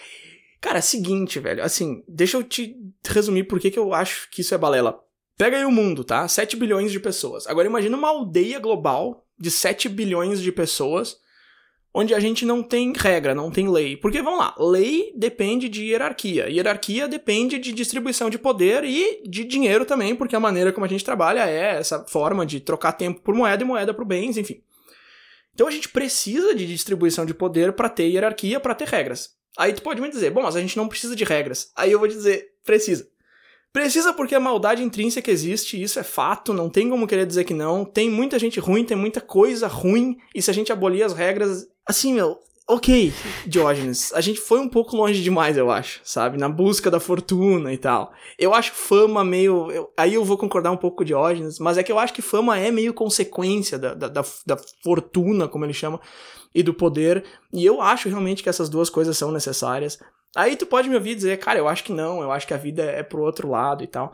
[0.60, 1.62] Cara, é seguinte, velho.
[1.62, 5.00] Assim, deixa eu te resumir por que, que eu acho que isso é balela.
[5.36, 6.28] Pega aí o mundo, tá?
[6.28, 7.46] 7 bilhões de pessoas.
[7.46, 11.16] Agora imagina uma aldeia global de 7 bilhões de pessoas,
[11.94, 13.96] onde a gente não tem regra, não tem lei.
[13.96, 16.46] Porque, vamos lá, lei depende de hierarquia.
[16.50, 20.88] Hierarquia depende de distribuição de poder e de dinheiro também, porque a maneira como a
[20.88, 24.62] gente trabalha é essa forma de trocar tempo por moeda e moeda por bens, enfim.
[25.54, 29.39] Então a gente precisa de distribuição de poder para ter hierarquia, para ter regras.
[29.58, 31.70] Aí tu pode me dizer, bom, mas a gente não precisa de regras.
[31.76, 33.08] Aí eu vou dizer, precisa.
[33.72, 37.54] Precisa porque a maldade intrínseca existe, isso é fato, não tem como querer dizer que
[37.54, 37.84] não.
[37.84, 41.68] Tem muita gente ruim, tem muita coisa ruim, e se a gente abolir as regras.
[41.86, 43.12] Assim, meu, ok,
[43.46, 46.38] Diógenes, a gente foi um pouco longe demais, eu acho, sabe?
[46.38, 48.12] Na busca da fortuna e tal.
[48.38, 49.70] Eu acho fama meio.
[49.70, 52.22] Eu, aí eu vou concordar um pouco com Diógenes, mas é que eu acho que
[52.22, 56.00] fama é meio consequência da, da, da, da fortuna, como ele chama,
[56.54, 57.24] e do poder.
[57.52, 59.98] E eu acho realmente que essas duas coisas são necessárias.
[60.36, 62.58] Aí tu pode me ouvir dizer, cara, eu acho que não, eu acho que a
[62.58, 64.12] vida é pro outro lado e tal.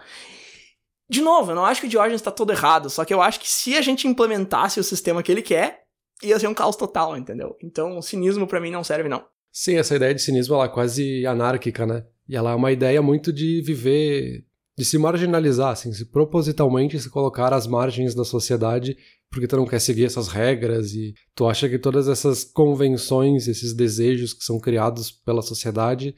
[1.09, 3.39] De novo, eu não acho que o Diógenes tá todo errado, só que eu acho
[3.39, 5.83] que se a gente implementasse o sistema que ele quer,
[6.23, 7.57] ia ser um caos total, entendeu?
[7.63, 9.25] Então, o cinismo para mim não serve, não.
[9.53, 12.05] Sim, essa ideia de cinismo ela é quase anárquica, né?
[12.29, 14.45] E ela é uma ideia muito de viver,
[14.79, 18.97] de se marginalizar, assim, se propositalmente se colocar às margens da sociedade
[19.31, 23.75] porque tu não quer seguir essas regras e tu acha que todas essas convenções, esses
[23.75, 26.15] desejos que são criados pela sociedade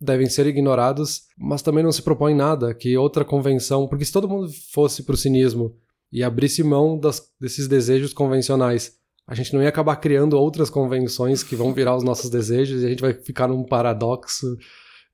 [0.00, 4.28] devem ser ignorados, mas também não se propõe nada que outra convenção, porque se todo
[4.28, 5.76] mundo fosse pro cinismo
[6.12, 8.92] e abrisse mão das, desses desejos convencionais,
[9.26, 12.86] a gente não ia acabar criando outras convenções que vão virar os nossos desejos e
[12.86, 14.56] a gente vai ficar num paradoxo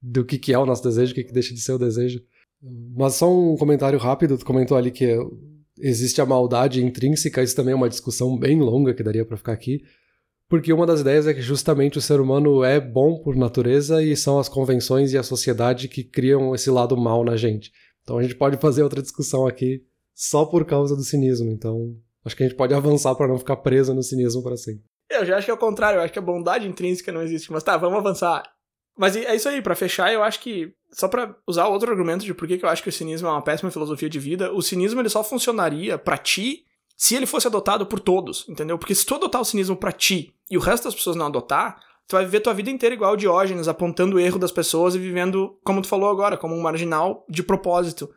[0.01, 2.21] do que, que é o nosso desejo, o que, que deixa de ser o desejo.
[2.97, 5.17] Mas só um comentário rápido, tu comentou ali que
[5.79, 9.53] existe a maldade intrínseca, isso também é uma discussão bem longa que daria para ficar
[9.53, 9.83] aqui,
[10.49, 14.17] porque uma das ideias é que justamente o ser humano é bom por natureza e
[14.17, 17.73] são as convenções e a sociedade que criam esse lado mal na gente.
[18.03, 19.83] Então a gente pode fazer outra discussão aqui
[20.15, 21.51] só por causa do cinismo.
[21.51, 24.85] Então acho que a gente pode avançar para não ficar preso no cinismo para sempre.
[25.11, 27.51] Eu já acho que é o contrário, eu acho que a bondade intrínseca não existe.
[27.51, 28.45] Mas tá, vamos avançar.
[28.97, 32.33] Mas é isso aí, para fechar, eu acho que só para usar outro argumento de
[32.33, 35.01] por que eu acho que o cinismo é uma péssima filosofia de vida, o cinismo
[35.01, 36.65] ele só funcionaria para ti
[36.97, 38.79] se ele fosse adotado por todos, entendeu?
[38.79, 41.79] Porque se tu adotar o cinismo para ti e o resto das pessoas não adotar,
[42.09, 44.99] tu vai viver tua vida inteira igual o Diógenes, apontando o erro das pessoas e
[44.99, 48.09] vivendo, como tu falou agora, como um marginal de propósito.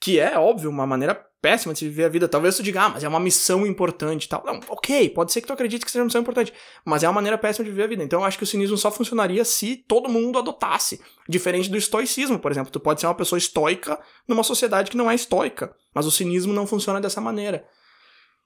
[0.00, 2.28] Que é, óbvio, uma maneira péssima de se viver a vida.
[2.28, 4.44] Talvez tu diga, ah, mas é uma missão importante e tal.
[4.44, 6.52] Não, ok, pode ser que tu acredite que seja uma missão importante,
[6.84, 8.02] mas é uma maneira péssima de viver a vida.
[8.02, 11.00] Então eu acho que o cinismo só funcionaria se todo mundo adotasse.
[11.28, 12.70] Diferente do estoicismo, por exemplo.
[12.70, 16.52] Tu pode ser uma pessoa estoica numa sociedade que não é estoica, mas o cinismo
[16.52, 17.64] não funciona dessa maneira.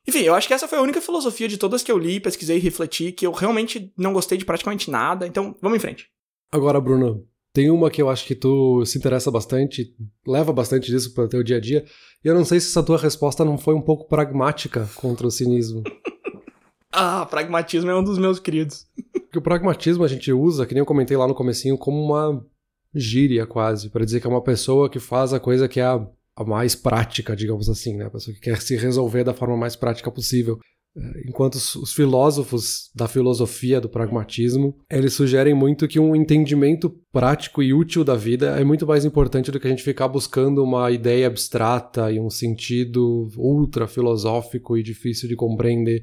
[0.06, 2.58] Enfim, eu acho que essa foi a única filosofia de todas que eu li, pesquisei
[2.58, 5.26] e refleti, que eu realmente não gostei de praticamente nada.
[5.26, 6.10] Então, vamos em frente.
[6.52, 9.94] Agora, Bruno, tem uma que eu acho que tu se interessa bastante,
[10.26, 11.84] leva bastante disso para o teu dia a dia,
[12.22, 15.30] e eu não sei se essa tua resposta não foi um pouco pragmática contra o
[15.30, 15.84] cinismo.
[16.92, 18.88] ah, pragmatismo é um dos meus queridos.
[19.14, 22.44] Porque o pragmatismo a gente usa, que nem eu comentei lá no comecinho, como uma
[22.92, 26.04] gíria quase, para dizer que é uma pessoa que faz a coisa que é a
[26.36, 28.06] a mais prática, digamos assim, né?
[28.06, 30.58] A pessoa que quer se resolver da forma mais prática possível.
[30.96, 37.62] É, enquanto os filósofos da filosofia do pragmatismo, eles sugerem muito que um entendimento prático
[37.62, 40.90] e útil da vida é muito mais importante do que a gente ficar buscando uma
[40.90, 46.02] ideia abstrata e um sentido ultra filosófico e difícil de compreender.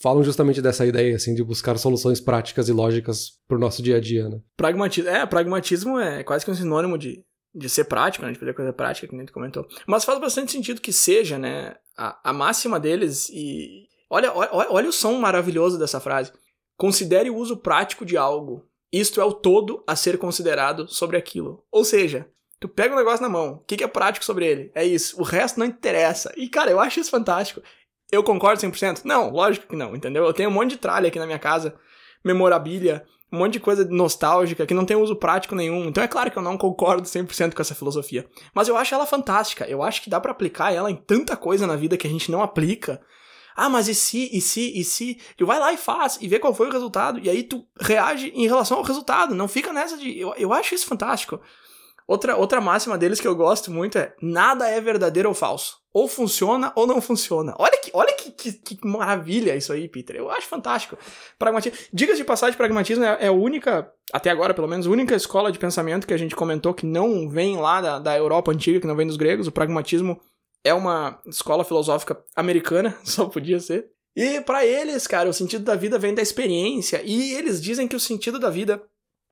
[0.00, 3.96] Falam justamente dessa ideia, assim, de buscar soluções práticas e lógicas para o nosso dia
[3.96, 4.40] a dia, né?
[4.56, 7.22] Pragmatismo, é, pragmatismo é quase que um sinônimo de
[7.54, 9.66] de ser prático, né, de fazer coisa prática, que nem tu comentou.
[9.86, 13.88] Mas faz bastante sentido que seja, né, a, a máxima deles e...
[14.10, 16.32] Olha, olha, olha o som maravilhoso dessa frase.
[16.76, 18.66] Considere o uso prático de algo.
[18.92, 21.64] Isto é o todo a ser considerado sobre aquilo.
[21.70, 24.72] Ou seja, tu pega um negócio na mão, o que, que é prático sobre ele?
[24.74, 25.20] É isso.
[25.20, 26.32] O resto não interessa.
[26.36, 27.62] E, cara, eu acho isso fantástico.
[28.10, 29.02] Eu concordo 100%?
[29.04, 30.24] Não, lógico que não, entendeu?
[30.24, 31.76] Eu tenho um monte de tralha aqui na minha casa,
[32.24, 35.84] memorabilia, um monte de coisa nostálgica que não tem uso prático nenhum.
[35.84, 38.28] Então é claro que eu não concordo 100% com essa filosofia.
[38.52, 39.64] Mas eu acho ela fantástica.
[39.66, 42.30] Eu acho que dá para aplicar ela em tanta coisa na vida que a gente
[42.30, 43.00] não aplica.
[43.62, 45.18] Ah, mas e se, e se, e se?
[45.36, 48.32] Tu vai lá e faz, e vê qual foi o resultado, e aí tu reage
[48.34, 49.34] em relação ao resultado.
[49.34, 50.18] Não fica nessa de.
[50.18, 51.38] Eu, eu acho isso fantástico.
[52.08, 55.78] Outra, outra máxima deles que eu gosto muito é: nada é verdadeiro ou falso.
[55.92, 57.54] Ou funciona ou não funciona.
[57.58, 60.16] Olha que, olha que, que, que maravilha isso aí, Peter.
[60.16, 60.96] Eu acho fantástico.
[61.38, 61.78] Pragmatismo.
[61.92, 65.52] Dicas de passagem, pragmatismo é, é, a única, até agora pelo menos, a única escola
[65.52, 68.86] de pensamento que a gente comentou que não vem lá da, da Europa antiga, que
[68.86, 69.46] não vem dos gregos.
[69.46, 70.18] O pragmatismo
[70.64, 73.90] é uma escola filosófica americana, só podia ser.
[74.16, 77.00] E para eles, cara, o sentido da vida vem da experiência.
[77.04, 78.82] E eles dizem que o sentido da vida.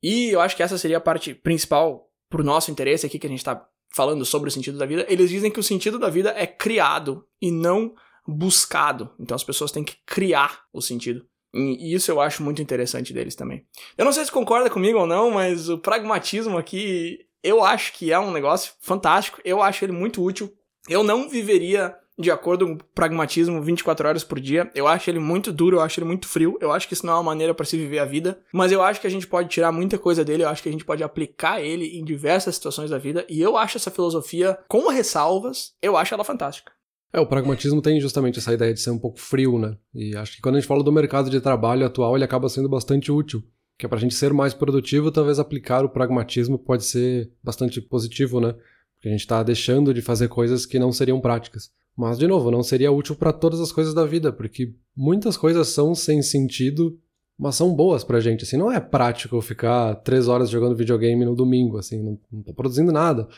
[0.02, 3.30] E eu acho que essa seria a parte principal pro nosso interesse aqui que a
[3.30, 6.32] gente tá falando sobre o sentido da vida, eles dizem que o sentido da vida
[6.36, 7.94] é criado e não
[8.26, 9.10] buscado.
[9.18, 11.26] Então as pessoas têm que criar o sentido.
[11.54, 13.66] E isso eu acho muito interessante deles também.
[13.96, 18.12] Eu não sei se concorda comigo ou não, mas o pragmatismo aqui eu acho que
[18.12, 19.40] é um negócio fantástico.
[19.44, 20.52] Eu acho ele muito útil.
[20.88, 24.70] Eu não viveria de acordo com o pragmatismo 24 horas por dia.
[24.74, 26.58] Eu acho ele muito duro, eu acho ele muito frio.
[26.60, 28.82] Eu acho que isso não é uma maneira para se viver a vida, mas eu
[28.82, 31.04] acho que a gente pode tirar muita coisa dele, eu acho que a gente pode
[31.04, 35.96] aplicar ele em diversas situações da vida, e eu acho essa filosofia com ressalvas, eu
[35.96, 36.72] acho ela fantástica.
[37.12, 39.76] É, o pragmatismo tem justamente essa ideia de ser um pouco frio, né?
[39.94, 42.68] E acho que quando a gente fala do mercado de trabalho atual, ele acaba sendo
[42.68, 43.42] bastante útil.
[43.78, 48.40] Que é pra gente ser mais produtivo, talvez aplicar o pragmatismo pode ser bastante positivo,
[48.40, 48.54] né?
[48.98, 51.70] Porque a gente tá deixando de fazer coisas que não seriam práticas.
[51.96, 55.68] Mas, de novo, não seria útil para todas as coisas da vida, porque muitas coisas
[55.68, 56.98] são sem sentido,
[57.38, 58.44] mas são boas pra gente.
[58.44, 62.54] Assim, não é prático ficar três horas jogando videogame no domingo, assim, não, não tô
[62.54, 63.28] produzindo nada.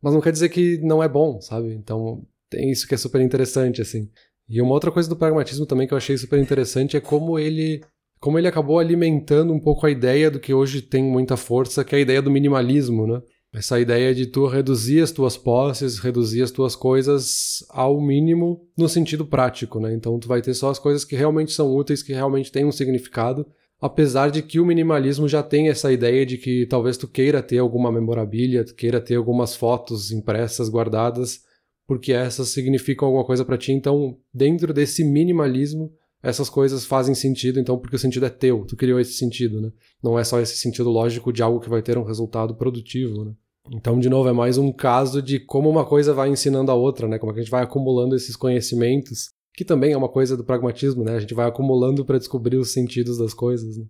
[0.00, 1.72] Mas não quer dizer que não é bom, sabe?
[1.74, 4.08] Então, tem isso que é super interessante, assim.
[4.48, 7.82] E uma outra coisa do pragmatismo também que eu achei super interessante é como ele
[8.18, 11.94] como ele acabou alimentando um pouco a ideia do que hoje tem muita força, que
[11.94, 13.20] é a ideia do minimalismo, né?
[13.52, 18.88] Essa ideia de tu reduzir as tuas posses, reduzir as tuas coisas ao mínimo no
[18.88, 19.94] sentido prático, né?
[19.94, 22.72] Então tu vai ter só as coisas que realmente são úteis, que realmente têm um
[22.72, 23.46] significado,
[23.80, 27.58] apesar de que o minimalismo já tem essa ideia de que talvez tu queira ter
[27.58, 31.40] alguma memorabilia, tu queira ter algumas fotos impressas, guardadas,
[31.86, 33.72] porque essas significam alguma coisa para ti.
[33.72, 35.92] Então, dentro desse minimalismo,
[36.26, 39.70] essas coisas fazem sentido, então, porque o sentido é teu, tu criou esse sentido, né?
[40.02, 43.32] Não é só esse sentido lógico de algo que vai ter um resultado produtivo, né?
[43.70, 47.06] Então, de novo, é mais um caso de como uma coisa vai ensinando a outra,
[47.06, 47.16] né?
[47.16, 50.42] Como é que a gente vai acumulando esses conhecimentos, que também é uma coisa do
[50.42, 51.14] pragmatismo, né?
[51.14, 53.84] A gente vai acumulando para descobrir os sentidos das coisas, né?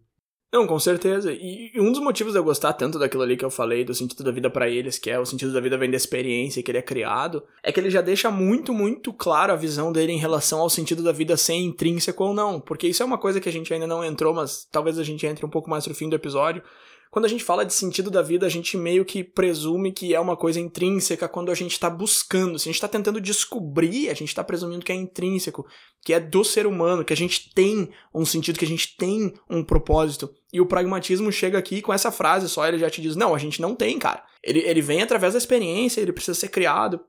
[0.53, 1.33] Não, com certeza.
[1.33, 4.23] E um dos motivos de eu gostar tanto daquilo ali que eu falei, do sentido
[4.23, 6.79] da vida para eles, que é o sentido da vida vem da experiência que ele
[6.79, 10.61] é criado, é que ele já deixa muito, muito claro a visão dele em relação
[10.61, 12.61] ao sentido da vida ser intrínseco ou não.
[12.61, 15.27] Porque isso é uma coisa que a gente ainda não entrou, mas talvez a gente
[15.27, 16.63] entre um pouco mais no fim do episódio
[17.11, 20.21] quando a gente fala de sentido da vida, a gente meio que presume que é
[20.21, 22.59] uma coisa intrínseca quando a gente está buscando.
[22.59, 25.67] Se a gente está tentando descobrir, a gente está presumindo que é intrínseco,
[26.05, 29.33] que é do ser humano, que a gente tem um sentido, que a gente tem
[29.49, 30.31] um propósito.
[30.53, 33.39] E o pragmatismo chega aqui com essa frase só, ele já te diz: não, a
[33.39, 34.23] gente não tem, cara.
[34.43, 37.01] Ele, ele vem através da experiência, ele precisa ser criado.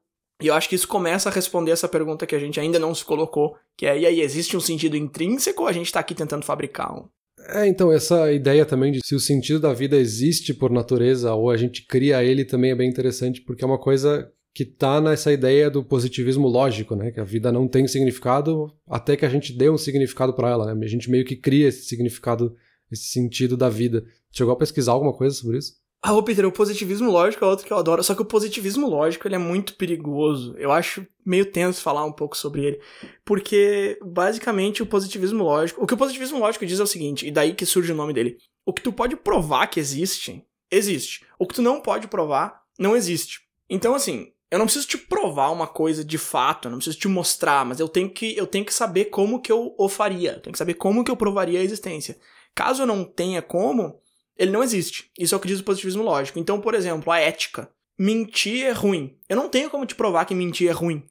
[0.42, 2.94] E eu acho que isso começa a responder essa pergunta que a gente ainda não
[2.94, 6.14] se colocou, que é, e aí, existe um sentido intrínseco ou a gente tá aqui
[6.14, 7.10] tentando fabricar um?
[7.50, 11.50] É, então, essa ideia também de se o sentido da vida existe por natureza ou
[11.50, 15.32] a gente cria ele também é bem interessante, porque é uma coisa que tá nessa
[15.32, 17.12] ideia do positivismo lógico, né?
[17.12, 20.74] Que a vida não tem significado até que a gente dê um significado para ela,
[20.74, 20.86] né?
[20.86, 22.56] A gente meio que cria esse significado,
[22.92, 24.04] esse sentido da vida.
[24.32, 25.74] Chegou a pesquisar alguma coisa sobre isso?
[26.02, 28.88] Ah, ô Peter, o positivismo lógico é outro que eu adoro, só que o positivismo
[28.88, 30.56] lógico ele é muito perigoso.
[30.58, 32.82] Eu acho meio tenso falar um pouco sobre ele,
[33.26, 37.32] porque basicamente o positivismo lógico, o que o positivismo lógico diz é o seguinte, e
[37.32, 38.38] daí que surge o nome dele.
[38.66, 41.26] O que tu pode provar que existe, existe.
[41.40, 43.42] O que tu não pode provar, não existe.
[43.68, 47.08] Então assim, eu não preciso te provar uma coisa de fato, eu não preciso te
[47.08, 50.42] mostrar, mas eu tenho que eu tenho que saber como que eu o faria, eu
[50.42, 52.18] tenho que saber como que eu provaria a existência.
[52.56, 54.00] Caso eu não tenha como,
[54.38, 55.10] ele não existe.
[55.18, 56.40] Isso é o que diz o positivismo lógico.
[56.40, 57.70] Então, por exemplo, a ética.
[57.98, 59.18] Mentir é ruim.
[59.28, 61.04] Eu não tenho como te provar que mentir é ruim.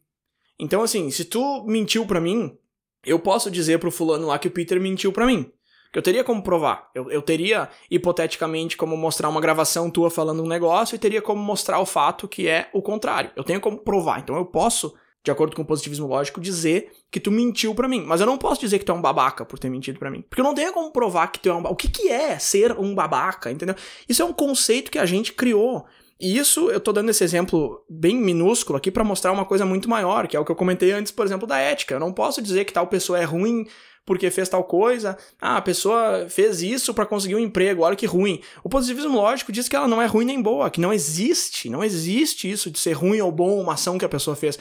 [0.59, 2.57] Então, assim, se tu mentiu para mim,
[3.05, 5.51] eu posso dizer pro fulano lá que o Peter mentiu para mim.
[5.93, 6.91] Eu teria como provar.
[6.95, 11.43] Eu, eu teria, hipoteticamente, como mostrar uma gravação tua falando um negócio e teria como
[11.43, 13.31] mostrar o fato que é o contrário.
[13.35, 14.21] Eu tenho como provar.
[14.21, 14.95] Então eu posso
[15.27, 18.05] de acordo com o positivismo lógico, dizer que tu mentiu para mim.
[18.07, 20.23] Mas eu não posso dizer que tu é um babaca por ter mentido para mim.
[20.23, 21.73] Porque eu não tenho como provar que tu é um babaca.
[21.73, 23.75] O que, que é ser um babaca, entendeu?
[24.09, 25.85] Isso é um conceito que a gente criou.
[26.21, 29.91] E isso, eu tô dando esse exemplo bem minúsculo aqui para mostrar uma coisa muito
[29.91, 31.95] maior, que é o que eu comentei antes, por exemplo, da ética.
[31.95, 33.67] Eu não posso dizer que tal pessoa é ruim
[34.07, 35.19] porque fez tal coisa.
[35.41, 38.41] Ah, a pessoa fez isso para conseguir um emprego, olha que ruim.
[38.63, 41.83] O positivismo lógico diz que ela não é ruim nem boa, que não existe, não
[41.83, 44.57] existe isso de ser ruim ou bom uma ação que a pessoa fez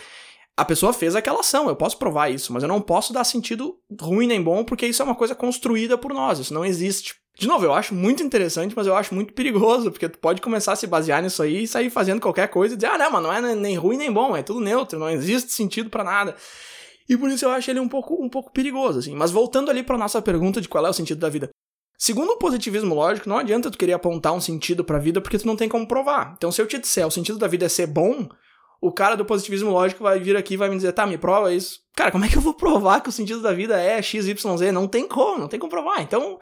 [0.58, 3.78] a pessoa fez aquela ação, eu posso provar isso, mas eu não posso dar sentido
[4.00, 7.15] ruim nem bom, porque isso é uma coisa construída por nós, isso não existe.
[7.38, 10.72] De novo, eu acho muito interessante, mas eu acho muito perigoso, porque tu pode começar
[10.72, 13.24] a se basear nisso aí e sair fazendo qualquer coisa e dizer, ah, não, mas
[13.24, 16.36] não é nem ruim nem bom, é tudo neutro, não existe sentido para nada.
[17.10, 19.13] E por isso eu acho ele um pouco, um pouco perigoso, assim.
[19.13, 21.50] Mas voltando ali para nossa pergunta de qual é o sentido da vida.
[21.98, 25.46] Segundo o positivismo lógico, não adianta tu querer apontar um sentido pra vida porque tu
[25.46, 26.34] não tem como provar.
[26.38, 28.28] Então, se eu te disser o sentido da vida é ser bom,
[28.82, 31.54] o cara do positivismo lógico vai vir aqui e vai me dizer, tá, me prova
[31.54, 31.80] isso.
[31.96, 34.44] Cara, como é que eu vou provar que o sentido da vida é XYZ?
[34.74, 36.02] Não tem como, não tem como provar.
[36.02, 36.40] Então,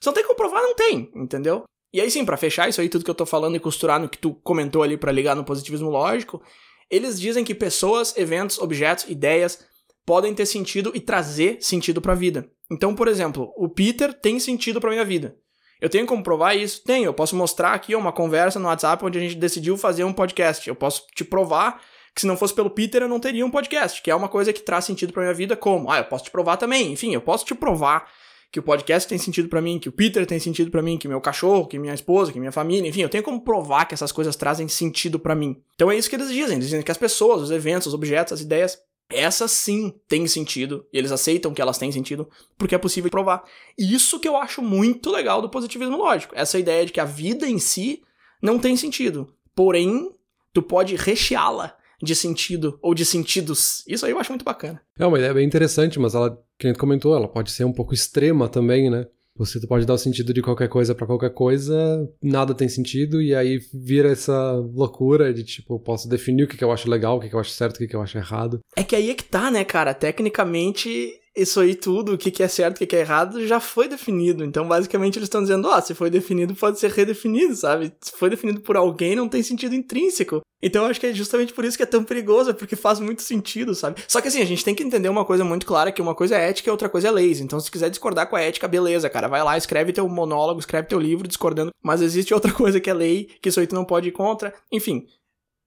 [0.00, 1.64] se não tem como provar, não tem, entendeu?
[1.92, 4.08] E aí sim, para fechar isso aí, tudo que eu tô falando e costurar no
[4.08, 6.42] que tu comentou ali para ligar no positivismo lógico,
[6.90, 9.64] eles dizem que pessoas, eventos, objetos, ideias
[10.04, 12.50] podem ter sentido e trazer sentido para a vida.
[12.70, 15.36] Então, por exemplo, o Peter tem sentido para minha vida.
[15.80, 16.82] Eu tenho como provar isso?
[16.84, 17.06] Tenho.
[17.06, 20.68] Eu posso mostrar aqui uma conversa no WhatsApp onde a gente decidiu fazer um podcast.
[20.68, 21.80] Eu posso te provar
[22.14, 24.52] que se não fosse pelo Peter eu não teria um podcast, que é uma coisa
[24.52, 25.90] que traz sentido para minha vida como?
[25.90, 26.92] Ah, eu posso te provar também.
[26.92, 28.08] Enfim, eu posso te provar
[28.52, 31.08] que o podcast tem sentido para mim, que o Peter tem sentido para mim, que
[31.08, 34.12] meu cachorro, que minha esposa, que minha família, enfim, eu tenho como provar que essas
[34.12, 35.60] coisas trazem sentido para mim.
[35.74, 38.34] Então é isso que eles dizem, eles dizem que as pessoas, os eventos, os objetos,
[38.34, 38.78] as ideias
[39.10, 43.44] essas sim têm sentido, e eles aceitam que elas têm sentido, porque é possível provar.
[43.78, 47.46] Isso que eu acho muito legal do positivismo lógico, essa ideia de que a vida
[47.46, 48.02] em si
[48.42, 50.10] não tem sentido, porém,
[50.52, 53.82] tu pode recheá-la de sentido ou de sentidos.
[53.86, 54.80] Isso aí eu acho muito bacana.
[54.98, 57.72] É uma ideia bem interessante, mas ela, que a gente comentou, ela pode ser um
[57.72, 59.06] pouco extrema também, né?
[59.36, 63.34] Você pode dar o sentido de qualquer coisa para qualquer coisa, nada tem sentido, e
[63.34, 67.20] aí vira essa loucura de tipo, posso definir o que, que eu acho legal, o
[67.20, 68.60] que, que eu acho certo, o que, que eu acho errado.
[68.76, 69.92] É que aí é que tá, né, cara?
[69.92, 74.44] Tecnicamente, isso aí tudo, o que, é certo, o que, é errado, já foi definido.
[74.44, 77.92] Então, basicamente, eles estão dizendo, ó, oh, se foi definido, pode ser redefinido, sabe?
[78.00, 80.40] Se foi definido por alguém, não tem sentido intrínseco.
[80.62, 83.74] Então, acho que é justamente por isso que é tão perigoso, porque faz muito sentido,
[83.74, 84.02] sabe?
[84.08, 86.36] Só que assim, a gente tem que entender uma coisa muito clara, que uma coisa
[86.36, 87.40] é ética e outra coisa é leis.
[87.40, 90.88] Então, se quiser discordar com a ética, beleza, cara, vai lá, escreve teu monólogo, escreve
[90.88, 91.70] teu livro discordando.
[91.82, 94.54] Mas existe outra coisa que é lei, que isso aí tu não pode ir contra.
[94.72, 95.06] Enfim,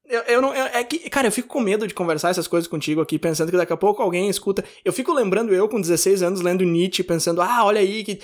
[0.10, 0.54] eu, eu não.
[0.54, 3.52] Eu, é que, cara, eu fico com medo de conversar essas coisas contigo aqui, pensando
[3.52, 4.64] que daqui a pouco alguém escuta.
[4.84, 8.20] Eu fico lembrando eu com 16 anos lendo Nietzsche, pensando, ah, olha aí, que.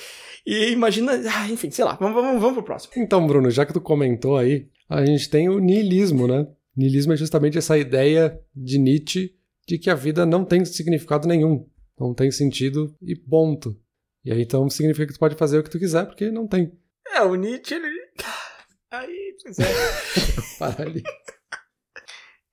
[0.46, 1.12] E imagina.
[1.34, 2.94] Ah, enfim, sei lá, vamos, vamos, vamos pro próximo.
[2.96, 6.48] Então, Bruno, já que tu comentou aí, a gente tem o niilismo, né?
[6.76, 9.32] Niilismo é justamente essa ideia de Nietzsche
[9.68, 11.66] de que a vida não tem significado nenhum.
[12.00, 13.78] Não tem sentido e ponto.
[14.26, 16.72] E aí então significa que tu pode fazer o que tu quiser, porque não tem.
[17.14, 17.88] É, o Nietzsche, ele.
[18.92, 19.66] Aí, pois é.
[20.60, 21.04] Para ali.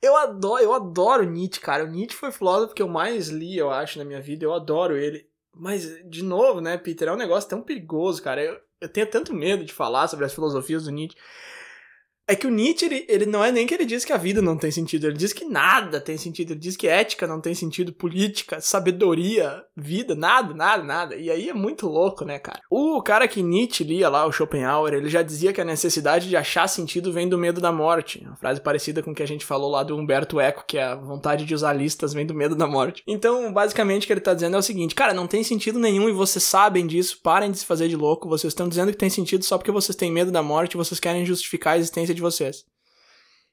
[0.03, 1.85] Eu adoro, eu adoro Nietzsche, cara.
[1.85, 4.45] O Nietzsche foi o filósofo que eu mais li, eu acho, na minha vida.
[4.45, 5.29] Eu adoro ele.
[5.55, 8.43] Mas, de novo, né, Peter, é um negócio tão perigoso, cara.
[8.43, 11.19] Eu, eu tenho tanto medo de falar sobre as filosofias do Nietzsche.
[12.31, 14.41] É que o Nietzsche, ele, ele não é nem que ele diz que a vida
[14.41, 17.55] não tem sentido, ele diz que nada tem sentido, ele diz que ética não tem
[17.55, 21.17] sentido, política, sabedoria, vida, nada, nada, nada.
[21.17, 22.61] E aí é muito louco, né, cara?
[22.71, 26.37] O cara que Nietzsche lia lá, o Schopenhauer, ele já dizia que a necessidade de
[26.37, 28.23] achar sentido vem do medo da morte.
[28.25, 30.85] Uma frase parecida com o que a gente falou lá do Humberto Eco, que é
[30.85, 33.03] a vontade de usar listas vem do medo da morte.
[33.07, 36.09] Então, basicamente, o que ele tá dizendo é o seguinte, cara, não tem sentido nenhum
[36.09, 39.11] e vocês sabem disso, parem de se fazer de louco, vocês estão dizendo que tem
[39.11, 42.23] sentido só porque vocês têm medo da morte vocês querem justificar a existência de de
[42.23, 42.65] vocês.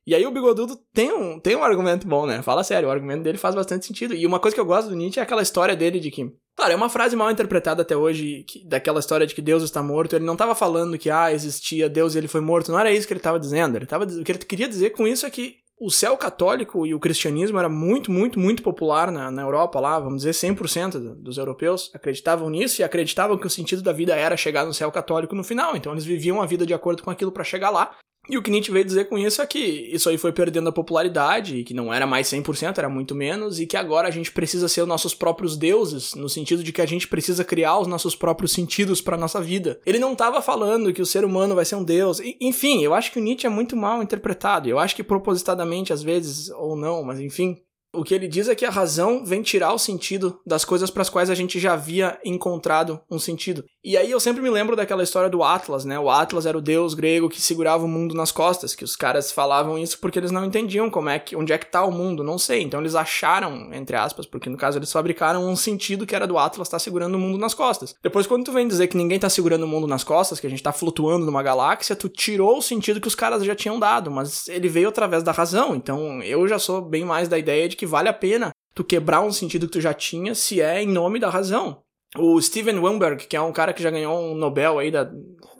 [0.05, 2.41] E aí o Bigodudo tem um, tem um argumento bom, né?
[2.41, 4.15] Fala sério, o argumento dele faz bastante sentido.
[4.15, 6.31] E uma coisa que eu gosto do Nietzsche é aquela história dele de que.
[6.55, 9.83] Claro, é uma frase mal interpretada até hoje, que, daquela história de que Deus está
[9.83, 10.15] morto.
[10.15, 12.71] Ele não estava falando que, ah, existia Deus e ele foi morto.
[12.71, 13.75] Não era isso que ele estava dizendo.
[13.75, 16.93] Ele tava, o que ele queria dizer com isso é que o céu católico e
[16.93, 21.37] o cristianismo era muito, muito, muito popular na, na Europa lá, vamos dizer 100% dos
[21.37, 25.35] europeus acreditavam nisso e acreditavam que o sentido da vida era chegar no céu católico
[25.35, 25.75] no final.
[25.75, 27.95] Então eles viviam a vida de acordo com aquilo para chegar lá.
[28.29, 30.71] E o que Nietzsche veio dizer com isso é que isso aí foi perdendo a
[30.71, 34.67] popularidade, que não era mais 100%, era muito menos, e que agora a gente precisa
[34.67, 38.15] ser os nossos próprios deuses, no sentido de que a gente precisa criar os nossos
[38.15, 39.79] próprios sentidos para nossa vida.
[39.85, 42.19] Ele não estava falando que o ser humano vai ser um deus.
[42.41, 44.67] Enfim, eu acho que o Nietzsche é muito mal interpretado.
[44.67, 47.57] Eu acho que propositadamente, às vezes, ou não, mas enfim,
[47.97, 51.01] o que ele diz é que a razão vem tirar o sentido das coisas para
[51.01, 53.63] as quais a gente já havia encontrado um sentido.
[53.83, 55.99] E aí eu sempre me lembro daquela história do Atlas, né?
[55.99, 59.31] O Atlas era o deus grego que segurava o mundo nas costas, que os caras
[59.31, 62.23] falavam isso porque eles não entendiam como é que onde é que tá o mundo,
[62.23, 62.61] não sei.
[62.61, 66.37] Então eles acharam, entre aspas, porque no caso eles fabricaram um sentido que era do
[66.37, 67.95] Atlas estar tá segurando o mundo nas costas.
[68.03, 70.49] Depois quando tu vem dizer que ninguém tá segurando o mundo nas costas, que a
[70.49, 74.11] gente tá flutuando numa galáxia, tu tirou o sentido que os caras já tinham dado,
[74.11, 75.75] mas ele veio através da razão.
[75.75, 79.21] Então eu já sou bem mais da ideia de que vale a pena tu quebrar
[79.21, 81.81] um sentido que tu já tinha se é em nome da razão.
[82.15, 85.09] O Steven Weinberg, que é um cara que já ganhou um Nobel aí da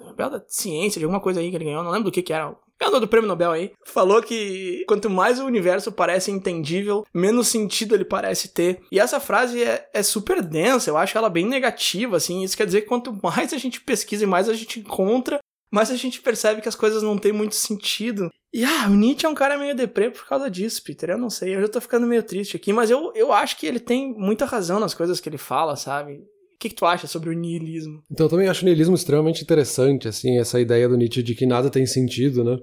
[0.05, 2.34] Nobel da ciência, de alguma coisa aí que ele ganhou, não lembro do que que
[2.34, 2.55] era.
[2.80, 7.95] Ganhador do prêmio Nobel aí, falou que quanto mais o universo parece entendível, menos sentido
[7.95, 8.82] ele parece ter.
[8.91, 12.43] E essa frase é, é super densa, eu acho ela bem negativa, assim.
[12.43, 15.39] Isso quer dizer que quanto mais a gente pesquisa e mais a gente encontra,
[15.72, 18.30] mais a gente percebe que as coisas não têm muito sentido.
[18.53, 21.09] E ah, o Nietzsche é um cara meio deprê por causa disso, Peter.
[21.09, 23.65] Eu não sei, eu já tô ficando meio triste aqui, mas eu, eu acho que
[23.65, 26.13] ele tem muita razão nas coisas que ele fala, sabe?
[26.13, 28.01] O que, que, tu acha sobre o niilismo?
[28.09, 31.45] Então, eu também acho o niilismo extremamente interessante, assim, essa ideia do Nietzsche de que
[31.45, 32.57] nada tem sentido, né?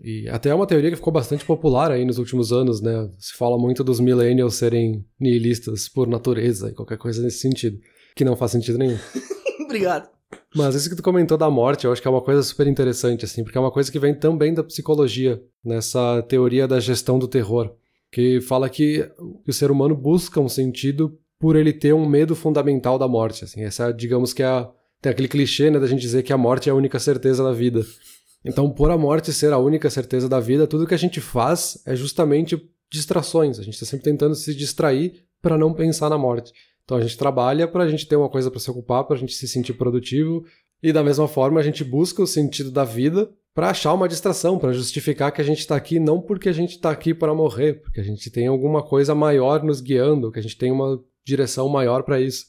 [0.00, 3.10] E até é uma teoria que ficou bastante popular aí nos últimos anos, né?
[3.18, 7.78] Se fala muito dos millennials serem nihilistas por natureza e qualquer coisa nesse sentido,
[8.14, 8.98] que não faz sentido nenhum.
[9.60, 10.11] Obrigado.
[10.54, 13.24] Mas isso que tu comentou da morte, eu acho que é uma coisa super interessante,
[13.24, 17.28] assim, porque é uma coisa que vem também da psicologia, nessa teoria da gestão do
[17.28, 17.74] terror,
[18.10, 19.10] que fala que
[19.46, 23.44] o ser humano busca um sentido por ele ter um medo fundamental da morte.
[23.44, 24.70] Assim, essa, digamos que é a,
[25.00, 27.52] tem aquele clichê né, da gente dizer que a morte é a única certeza da
[27.52, 27.84] vida.
[28.44, 31.82] Então, por a morte ser a única certeza da vida, tudo que a gente faz
[31.86, 32.60] é justamente
[32.90, 33.58] distrações.
[33.58, 36.52] A gente está sempre tentando se distrair para não pensar na morte.
[36.84, 39.18] Então, a gente trabalha para a gente ter uma coisa para se ocupar, para a
[39.18, 40.44] gente se sentir produtivo.
[40.82, 44.58] E da mesma forma, a gente busca o sentido da vida para achar uma distração,
[44.58, 47.74] para justificar que a gente está aqui não porque a gente está aqui para morrer,
[47.74, 51.68] porque a gente tem alguma coisa maior nos guiando, que a gente tem uma direção
[51.68, 52.46] maior para isso.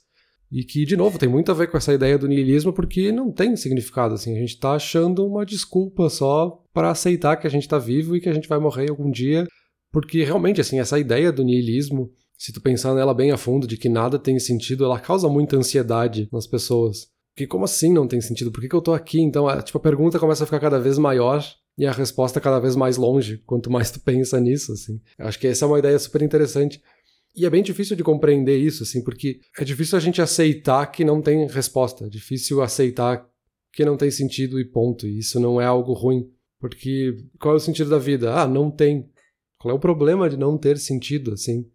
[0.51, 3.31] E que, de novo, tem muito a ver com essa ideia do niilismo, porque não
[3.31, 4.35] tem significado, assim.
[4.35, 8.21] A gente está achando uma desculpa só para aceitar que a gente está vivo e
[8.21, 9.47] que a gente vai morrer algum dia.
[9.91, 13.77] Porque, realmente, assim, essa ideia do niilismo, se tu pensar nela bem a fundo, de
[13.77, 17.07] que nada tem sentido, ela causa muita ansiedade nas pessoas.
[17.33, 18.51] Porque como assim não tem sentido?
[18.51, 19.19] Por que, que eu tô aqui?
[19.19, 21.43] Então, a, tipo, a pergunta começa a ficar cada vez maior
[21.77, 25.01] e a resposta cada vez mais longe, quanto mais tu pensa nisso, assim.
[25.17, 26.81] Eu acho que essa é uma ideia super interessante.
[27.35, 31.03] E é bem difícil de compreender isso, assim, porque é difícil a gente aceitar que
[31.03, 33.27] não tem resposta, é difícil aceitar
[33.71, 35.07] que não tem sentido e ponto.
[35.07, 36.29] E isso não é algo ruim,
[36.59, 38.35] porque qual é o sentido da vida?
[38.35, 39.09] Ah, não tem.
[39.57, 41.65] Qual é o problema de não ter sentido, assim?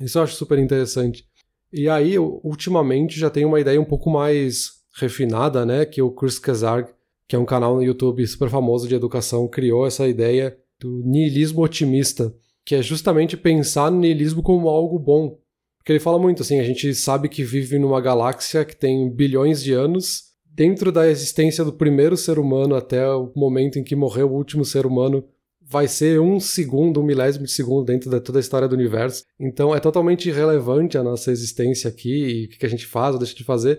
[0.00, 1.24] Isso eu acho super interessante.
[1.72, 6.38] E aí, ultimamente, já tem uma ideia um pouco mais refinada, né, que o Chris
[6.38, 6.90] Kazarg,
[7.28, 11.62] que é um canal no YouTube super famoso de educação, criou essa ideia do niilismo
[11.62, 12.34] otimista
[12.64, 15.38] que é justamente pensar no niilismo como algo bom.
[15.78, 19.62] Porque ele fala muito assim, a gente sabe que vive numa galáxia que tem bilhões
[19.62, 24.30] de anos, dentro da existência do primeiro ser humano até o momento em que morreu
[24.30, 25.24] o último ser humano,
[25.70, 29.22] vai ser um segundo, um milésimo de segundo dentro de toda a história do universo.
[29.38, 33.20] Então é totalmente irrelevante a nossa existência aqui e o que a gente faz ou
[33.20, 33.78] deixa de fazer.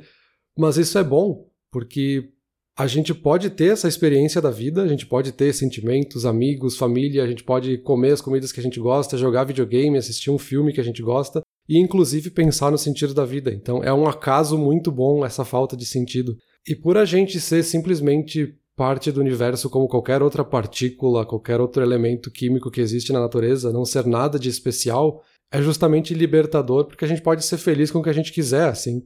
[0.57, 2.29] Mas isso é bom, porque
[2.77, 7.25] a gente pode ter essa experiência da vida, a gente pode ter sentimentos, amigos, família,
[7.25, 10.71] a gente pode comer as comidas que a gente gosta, jogar videogame, assistir um filme
[10.71, 13.51] que a gente gosta e inclusive pensar no sentido da vida.
[13.51, 16.37] Então é um acaso muito bom essa falta de sentido.
[16.65, 21.83] E por a gente ser simplesmente parte do universo como qualquer outra partícula, qualquer outro
[21.83, 27.05] elemento químico que existe na natureza, não ser nada de especial, é justamente libertador, porque
[27.05, 29.03] a gente pode ser feliz com o que a gente quiser, assim.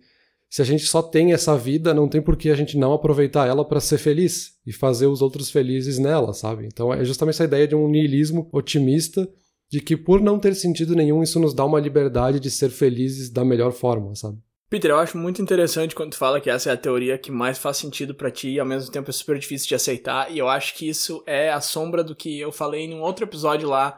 [0.49, 3.47] Se a gente só tem essa vida, não tem por que a gente não aproveitar
[3.47, 6.65] ela para ser feliz e fazer os outros felizes nela, sabe?
[6.67, 9.27] Então é justamente essa ideia de um niilismo otimista
[9.69, 13.29] de que por não ter sentido nenhum, isso nos dá uma liberdade de ser felizes
[13.29, 14.37] da melhor forma, sabe?
[14.67, 17.57] Peter, eu acho muito interessante quando tu fala que essa é a teoria que mais
[17.57, 20.49] faz sentido para ti e ao mesmo tempo é super difícil de aceitar, e eu
[20.49, 23.97] acho que isso é a sombra do que eu falei em um outro episódio lá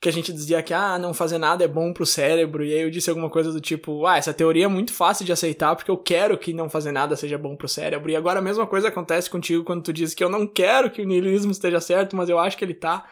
[0.00, 2.80] que a gente dizia que, ah, não fazer nada é bom pro cérebro, e aí
[2.80, 5.92] eu disse alguma coisa do tipo, ah, essa teoria é muito fácil de aceitar porque
[5.92, 8.88] eu quero que não fazer nada seja bom pro cérebro, e agora a mesma coisa
[8.88, 12.28] acontece contigo quando tu diz que eu não quero que o niilismo esteja certo, mas
[12.28, 13.08] eu acho que ele tá.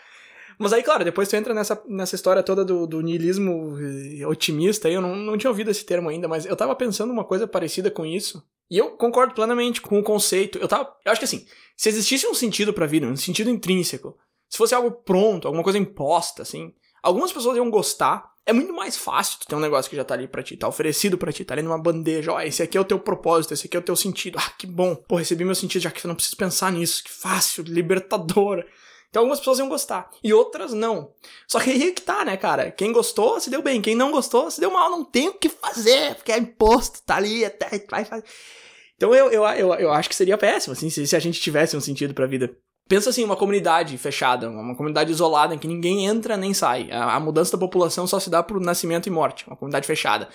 [0.61, 3.78] Mas aí, claro, depois tu entra nessa, nessa história toda do, do niilismo
[4.28, 7.24] otimista, aí eu não, não tinha ouvido esse termo ainda, mas eu tava pensando uma
[7.24, 10.58] coisa parecida com isso, e eu concordo plenamente com o conceito.
[10.58, 10.94] Eu tava.
[11.02, 14.18] Eu acho que assim, se existisse um sentido pra vida, um sentido intrínseco,
[14.50, 18.28] se fosse algo pronto, alguma coisa imposta, assim, algumas pessoas iam gostar.
[18.44, 20.68] É muito mais fácil tu ter um negócio que já tá ali pra ti, tá
[20.68, 23.66] oferecido pra ti, tá ali numa bandeja, ó, esse aqui é o teu propósito, esse
[23.66, 24.38] aqui é o teu sentido.
[24.38, 24.94] Ah, que bom.
[24.94, 27.02] Pô, recebi meu sentido, já que eu não preciso pensar nisso.
[27.02, 28.66] Que fácil, libertadora.
[29.11, 30.08] Então algumas pessoas iam gostar.
[30.22, 31.12] E outras não.
[31.46, 32.70] Só que aí que tá, né, cara?
[32.70, 33.82] Quem gostou, se deu bem.
[33.82, 34.88] Quem não gostou, se deu mal.
[34.88, 38.24] Não tem o que fazer, porque é imposto, tá ali, até vai fazer.
[38.96, 41.76] Então eu, eu, eu, eu acho que seria péssimo, assim, se, se a gente tivesse
[41.76, 42.54] um sentido pra vida.
[42.88, 46.90] Pensa assim, uma comunidade fechada, uma comunidade isolada em que ninguém entra nem sai.
[46.90, 50.28] A, a mudança da população só se dá por nascimento e morte, uma comunidade fechada.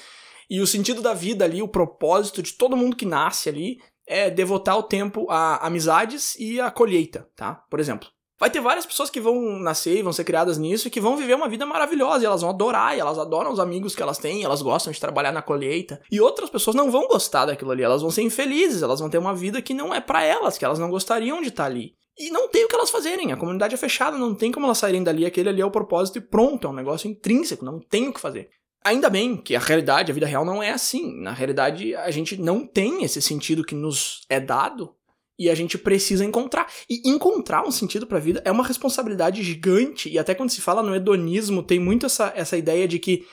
[0.49, 4.29] E o sentido da vida ali, o propósito de todo mundo que nasce ali, é
[4.29, 7.55] devotar o tempo a amizades e a colheita, tá?
[7.69, 8.09] Por exemplo.
[8.37, 11.15] Vai ter várias pessoas que vão nascer e vão ser criadas nisso e que vão
[11.15, 14.17] viver uma vida maravilhosa e elas vão adorar, e elas adoram os amigos que elas
[14.17, 16.01] têm, elas gostam de trabalhar na colheita.
[16.11, 19.17] E outras pessoas não vão gostar daquilo ali, elas vão ser infelizes, elas vão ter
[19.17, 21.93] uma vida que não é para elas, que elas não gostariam de estar ali.
[22.17, 24.77] E não tem o que elas fazerem, a comunidade é fechada, não tem como elas
[24.77, 28.07] saírem dali, aquele ali é o propósito e pronto, é um negócio intrínseco, não tem
[28.07, 28.49] o que fazer.
[28.85, 31.19] Ainda bem que a realidade, a vida real não é assim.
[31.19, 34.93] Na realidade, a gente não tem esse sentido que nos é dado
[35.37, 36.67] e a gente precisa encontrar.
[36.89, 40.09] E encontrar um sentido para a vida é uma responsabilidade gigante.
[40.09, 43.25] E até quando se fala no hedonismo, tem muito essa, essa ideia de que,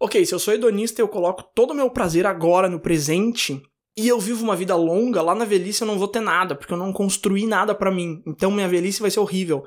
[0.00, 3.62] ok, se eu sou hedonista, eu coloco todo o meu prazer agora no presente
[3.96, 6.72] e eu vivo uma vida longa, lá na velhice eu não vou ter nada, porque
[6.72, 8.22] eu não construí nada para mim.
[8.26, 9.64] Então minha velhice vai ser horrível.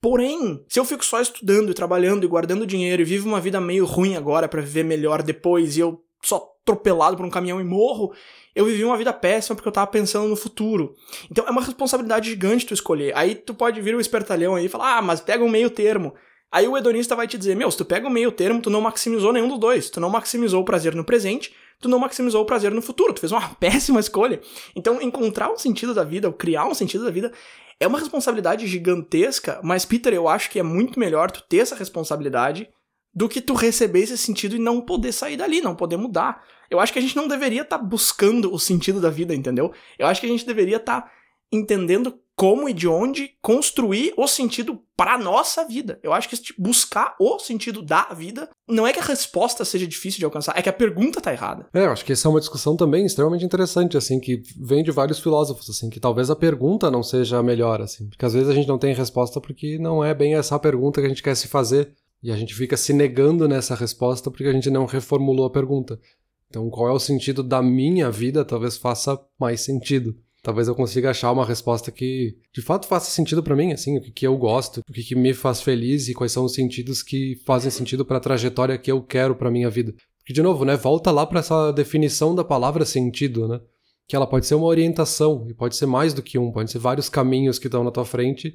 [0.00, 3.60] Porém, se eu fico só estudando e trabalhando e guardando dinheiro e vivo uma vida
[3.60, 7.64] meio ruim agora para viver melhor depois e eu só atropelado por um caminhão e
[7.64, 8.12] morro,
[8.56, 10.96] eu vivi uma vida péssima porque eu tava pensando no futuro.
[11.30, 13.14] Então é uma responsabilidade gigante tu escolher.
[13.14, 16.14] Aí tu pode vir o espertalhão aí e falar: "Ah, mas pega um meio termo".
[16.50, 18.80] Aí o hedonista vai te dizer: "Meu, se tu pega o meio termo, tu não
[18.80, 19.90] maximizou nenhum dos dois.
[19.90, 23.20] Tu não maximizou o prazer no presente tu não maximizou o prazer no futuro, tu
[23.20, 24.40] fez uma péssima escolha.
[24.74, 27.32] Então, encontrar um sentido da vida, ou criar um sentido da vida,
[27.78, 31.76] é uma responsabilidade gigantesca, mas, Peter, eu acho que é muito melhor tu ter essa
[31.76, 32.68] responsabilidade
[33.16, 36.44] do que tu receber esse sentido e não poder sair dali, não poder mudar.
[36.70, 39.72] Eu acho que a gente não deveria estar tá buscando o sentido da vida, entendeu?
[39.98, 41.10] Eu acho que a gente deveria estar tá
[41.50, 45.98] entendendo como e de onde construir o sentido para nossa vida.
[46.02, 49.86] Eu acho que tipo, buscar o sentido da vida não é que a resposta seja
[49.86, 51.66] difícil de alcançar, é que a pergunta tá errada.
[51.72, 54.90] É, eu acho que essa é uma discussão também extremamente interessante, assim, que vem de
[54.90, 58.50] vários filósofos, assim, que talvez a pergunta não seja a melhor, assim, porque às vezes
[58.50, 61.34] a gente não tem resposta porque não é bem essa pergunta que a gente quer
[61.34, 61.94] se fazer
[62.26, 66.00] e a gente fica se negando nessa resposta porque a gente não reformulou a pergunta.
[66.48, 68.44] Então, qual é o sentido da minha vida?
[68.44, 70.16] Talvez faça mais sentido
[70.46, 74.00] talvez eu consiga achar uma resposta que de fato faça sentido para mim, assim, o
[74.00, 77.02] que, que eu gosto, o que, que, me faz feliz e quais são os sentidos
[77.02, 79.92] que fazem sentido para a trajetória que eu quero para minha vida.
[80.20, 83.60] Porque de novo, né, volta lá para essa definição da palavra sentido, né?
[84.06, 86.78] Que ela pode ser uma orientação e pode ser mais do que um, pode ser
[86.78, 88.54] vários caminhos que estão na tua frente.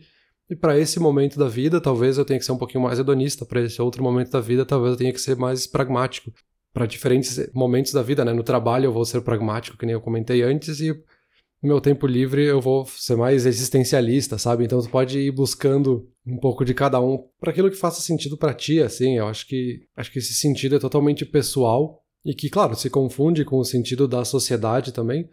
[0.51, 3.45] E para esse momento da vida, talvez eu tenha que ser um pouquinho mais hedonista,
[3.45, 6.29] para esse outro momento da vida, talvez eu tenha que ser mais pragmático.
[6.73, 8.33] Para diferentes momentos da vida, né?
[8.33, 10.91] No trabalho eu vou ser pragmático, que nem eu comentei antes, e
[11.63, 14.65] no meu tempo livre eu vou ser mais existencialista, sabe?
[14.65, 18.35] Então tu pode ir buscando um pouco de cada um para aquilo que faça sentido
[18.35, 19.17] para ti, assim.
[19.17, 23.45] Eu acho que acho que esse sentido é totalmente pessoal e que, claro, se confunde
[23.45, 25.29] com o sentido da sociedade também,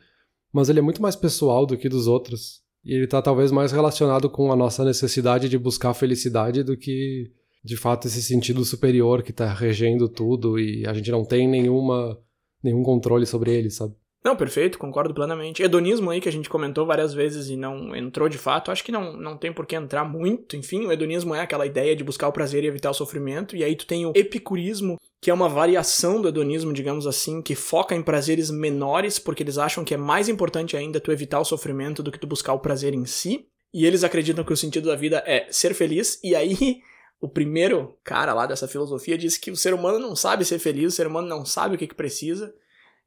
[0.53, 2.68] mas ele é muito mais pessoal do que dos outros.
[2.85, 7.31] E ele tá talvez mais relacionado com a nossa necessidade de buscar felicidade do que
[7.65, 12.19] de fato esse sentido superior que tá regendo tudo e a gente não tem nenhuma
[12.63, 13.95] nenhum controle sobre ele, sabe?
[14.25, 15.63] Não, perfeito, concordo plenamente.
[15.63, 18.91] Hedonismo aí que a gente comentou várias vezes e não entrou de fato, acho que
[18.91, 20.57] não, não tem por que entrar muito.
[20.57, 23.57] Enfim, o hedonismo é aquela ideia de buscar o prazer e evitar o sofrimento.
[23.57, 27.55] E aí tu tem o epicurismo, que é uma variação do hedonismo, digamos assim, que
[27.55, 31.45] foca em prazeres menores, porque eles acham que é mais importante ainda tu evitar o
[31.45, 33.47] sofrimento do que tu buscar o prazer em si.
[33.75, 36.81] E eles acreditam que o sentido da vida é ser feliz, e aí
[37.21, 40.93] o primeiro cara lá dessa filosofia diz que o ser humano não sabe ser feliz,
[40.93, 42.55] o ser humano não sabe o que, que precisa.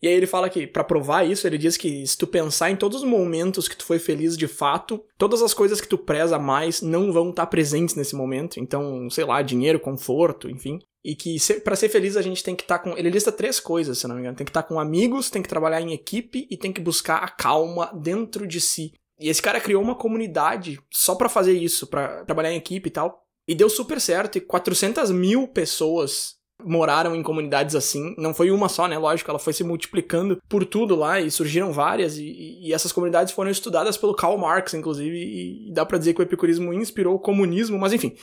[0.02, 2.76] E aí ele fala que, para provar isso, ele diz que se tu pensar em
[2.76, 6.40] todos os momentos que tu foi feliz de fato, todas as coisas que tu preza
[6.40, 8.60] mais não vão estar tá presentes nesse momento.
[8.60, 10.80] Então, sei lá, dinheiro, conforto, enfim.
[11.04, 12.98] E que para ser feliz a gente tem que estar tá com.
[12.98, 14.38] Ele lista três coisas, se não me engano.
[14.38, 17.18] Tem que estar tá com amigos, tem que trabalhar em equipe e tem que buscar
[17.18, 18.94] a calma dentro de si.
[19.20, 22.92] E esse cara criou uma comunidade só para fazer isso, para trabalhar em equipe e
[22.92, 23.24] tal.
[23.48, 24.38] E deu super certo.
[24.38, 28.16] E 400 mil pessoas moraram em comunidades assim.
[28.18, 28.98] Não foi uma só, né?
[28.98, 32.18] Lógico, ela foi se multiplicando por tudo lá e surgiram várias.
[32.18, 35.18] E, e essas comunidades foram estudadas pelo Karl Marx, inclusive.
[35.18, 37.78] E, e dá para dizer que o epicurismo inspirou o comunismo.
[37.78, 38.16] Mas enfim,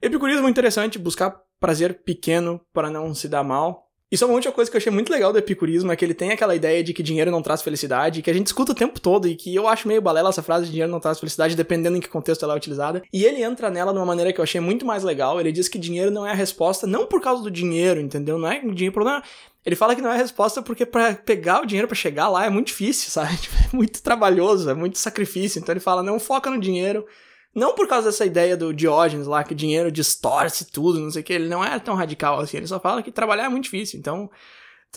[0.00, 3.90] epicurismo interessante, buscar prazer pequeno para não se dar mal.
[4.10, 6.14] Isso é uma última coisa que eu achei muito legal do epicurismo, é que ele
[6.14, 9.00] tem aquela ideia de que dinheiro não traz felicidade, que a gente escuta o tempo
[9.00, 11.96] todo e que eu acho meio balela essa frase de dinheiro não traz felicidade, dependendo
[11.96, 13.02] em que contexto ela é utilizada.
[13.12, 15.38] E ele entra nela de uma maneira que eu achei muito mais legal.
[15.38, 18.36] Ele diz que dinheiro não é a resposta, não por causa do dinheiro, entendeu?
[18.36, 19.22] Não é o dinheiro problema.
[19.64, 22.44] Ele fala que não é a resposta porque para pegar o dinheiro para chegar lá
[22.44, 23.38] é muito difícil, sabe?
[23.72, 25.60] É muito trabalhoso, é muito sacrifício.
[25.60, 27.06] Então ele fala, não foca no dinheiro,
[27.54, 31.24] não por causa dessa ideia do Diógenes lá, que dinheiro distorce tudo, não sei o
[31.24, 31.32] que.
[31.32, 32.58] Ele não é tão radical assim.
[32.58, 33.98] Ele só fala que trabalhar é muito difícil.
[33.98, 34.30] Então,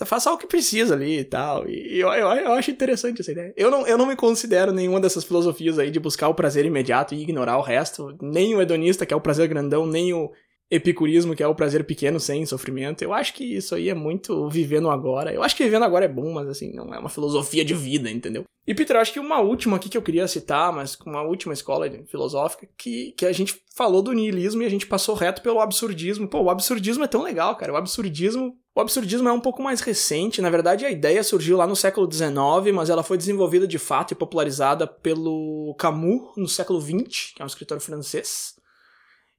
[0.04, 1.68] faz só o que precisa ali e tal.
[1.68, 3.52] E eu, eu, eu acho interessante essa ideia.
[3.56, 7.14] Eu não, eu não me considero nenhuma dessas filosofias aí de buscar o prazer imediato
[7.14, 8.16] e ignorar o resto.
[8.20, 10.30] Nem o hedonista, que é o prazer grandão, nem o
[10.74, 13.02] epicurismo, que é o prazer pequeno sem sofrimento.
[13.02, 15.32] Eu acho que isso aí é muito vivendo agora.
[15.32, 18.10] Eu acho que vivendo agora é bom, mas assim, não é uma filosofia de vida,
[18.10, 18.44] entendeu?
[18.66, 21.90] E Peter, acho que uma última aqui que eu queria citar, mas uma última escola
[22.06, 26.26] filosófica, que, que a gente falou do niilismo e a gente passou reto pelo absurdismo.
[26.26, 27.72] Pô, o absurdismo é tão legal, cara.
[27.72, 31.64] O absurdismo o absurdismo é um pouco mais recente, na verdade a ideia surgiu lá
[31.64, 36.80] no século XIX, mas ela foi desenvolvida de fato e popularizada pelo Camus no século
[36.80, 38.56] XX, que é um escritor francês.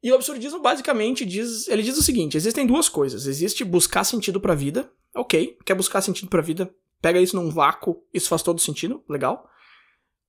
[0.06, 3.26] E o absurdismo basicamente diz, ele diz o seguinte: existem duas coisas.
[3.26, 4.88] Existe buscar sentido para a vida.
[5.16, 6.72] OK, quer buscar sentido para a vida?
[7.02, 9.50] Pega isso num vácuo, isso faz todo sentido, legal.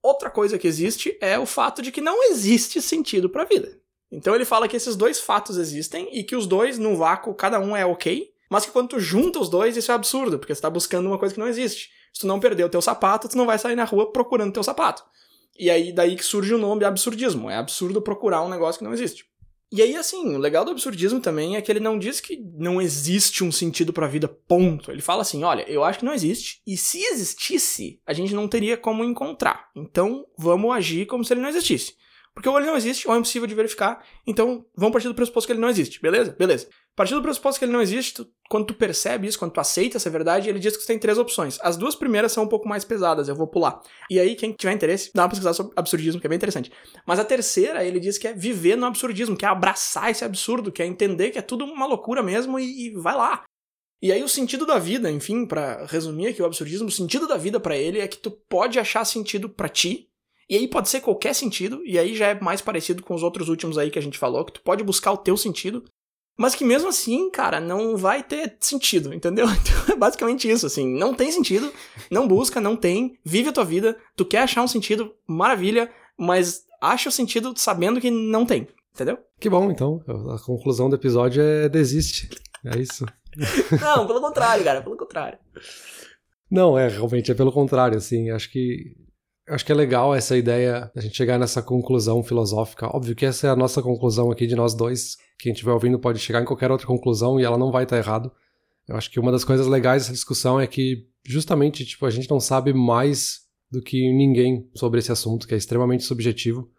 [0.03, 3.79] Outra coisa que existe é o fato de que não existe sentido para a vida.
[4.11, 7.61] Então ele fala que esses dois fatos existem e que os dois num vácuo cada
[7.61, 10.59] um é OK, mas que quando tu junta os dois isso é absurdo, porque você
[10.59, 11.91] está buscando uma coisa que não existe.
[12.15, 14.63] Se tu não perder o teu sapato, tu não vai sair na rua procurando teu
[14.63, 15.05] sapato.
[15.59, 17.51] E aí daí que surge o nome absurdismo.
[17.51, 19.27] É absurdo procurar um negócio que não existe.
[19.73, 22.81] E aí, assim, o legal do absurdismo também é que ele não diz que não
[22.81, 24.91] existe um sentido para a vida, ponto.
[24.91, 28.47] Ele fala assim: olha, eu acho que não existe, e se existisse, a gente não
[28.47, 29.69] teria como encontrar.
[29.75, 31.95] Então, vamos agir como se ele não existisse.
[32.33, 34.05] Porque ou ele não existe, ou é impossível de verificar.
[34.27, 36.01] Então, vamos partir do pressuposto que ele não existe.
[36.03, 36.37] Beleza?
[36.39, 36.69] Beleza.
[36.95, 39.97] Partir do pressuposto que ele não existe, tu, quando tu percebe isso, quando tu aceita
[39.97, 41.59] essa verdade, ele diz que você tem três opções.
[41.63, 43.81] As duas primeiras são um pouco mais pesadas, eu vou pular.
[44.11, 46.73] E aí, quem tiver interesse, dá uma pesquisada sobre absurdismo, que é bem interessante.
[47.07, 50.71] Mas a terceira, ele diz que é viver no absurdismo, que é abraçar esse absurdo,
[50.71, 53.45] que é entender que é tudo uma loucura mesmo e, e vai lá.
[54.03, 57.37] E aí o sentido da vida, enfim, para resumir aqui o absurdismo, o sentido da
[57.37, 60.09] vida para ele é que tu pode achar sentido para ti
[60.49, 63.49] e aí pode ser qualquer sentido, e aí já é mais parecido com os outros
[63.49, 65.85] últimos aí que a gente falou, que tu pode buscar o teu sentido,
[66.37, 69.47] mas que mesmo assim, cara, não vai ter sentido, entendeu?
[69.57, 71.73] Então é basicamente isso, assim, não tem sentido,
[72.11, 76.65] não busca, não tem, vive a tua vida, tu quer achar um sentido, maravilha, mas
[76.81, 79.19] acha o sentido sabendo que não tem, entendeu?
[79.41, 82.29] Que bom, então, a conclusão do episódio é desiste,
[82.65, 83.07] é isso.
[83.81, 85.39] não, pelo contrário, cara, pelo contrário.
[86.51, 88.95] Não, é, realmente, é pelo contrário, assim, acho que
[89.49, 92.89] Acho que é legal essa ideia, a gente chegar nessa conclusão filosófica.
[92.89, 95.17] Óbvio que essa é a nossa conclusão aqui de nós dois.
[95.39, 98.33] Quem estiver ouvindo pode chegar em qualquer outra conclusão e ela não vai estar errado.
[98.89, 102.31] Eu acho que uma das coisas legais dessa discussão é que justamente tipo a gente
[102.31, 106.71] não sabe mais do que ninguém sobre esse assunto, que é extremamente subjetivo.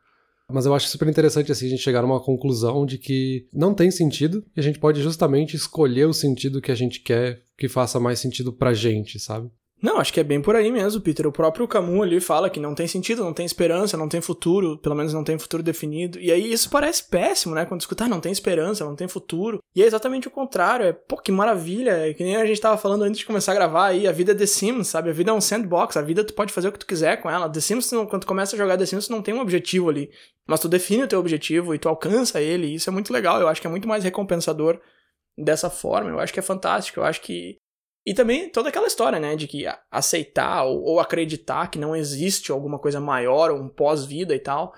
[0.49, 3.91] Mas eu acho super interessante assim a gente chegar numa conclusão de que não tem
[3.91, 7.99] sentido e a gente pode justamente escolher o sentido que a gente quer que faça
[7.99, 9.51] mais sentido pra gente, sabe?
[9.80, 11.28] Não, acho que é bem por aí mesmo, Peter.
[11.28, 14.78] O próprio Camus ali fala que não tem sentido, não tem esperança, não tem futuro,
[14.80, 16.19] pelo menos não tem futuro definido.
[16.19, 17.63] E aí isso parece péssimo, né?
[17.63, 19.59] Quando escutar, ah, não tem esperança, não tem futuro.
[19.75, 20.84] E é exatamente o contrário.
[20.84, 21.91] É, pô, que maravilha.
[21.91, 24.07] É que nem a gente tava falando antes de começar a gravar aí.
[24.07, 25.11] A vida é The Sims, sabe?
[25.11, 25.95] A vida é um sandbox.
[25.95, 27.47] A vida tu pode fazer o que tu quiser com ela.
[27.47, 30.09] The Sims, quando tu começa a jogar The Sims, tu não tem um objetivo ali.
[30.47, 32.65] Mas tu define o teu objetivo e tu alcança ele.
[32.65, 33.39] E isso é muito legal.
[33.39, 34.80] Eu acho que é muito mais recompensador
[35.38, 36.09] dessa forma.
[36.09, 36.99] Eu acho que é fantástico.
[36.99, 37.57] Eu acho que
[38.08, 42.53] E também toda aquela história, né, de que aceitar ou, ou acreditar que não existe
[42.53, 44.74] alguma coisa maior, um pós-vida e tal,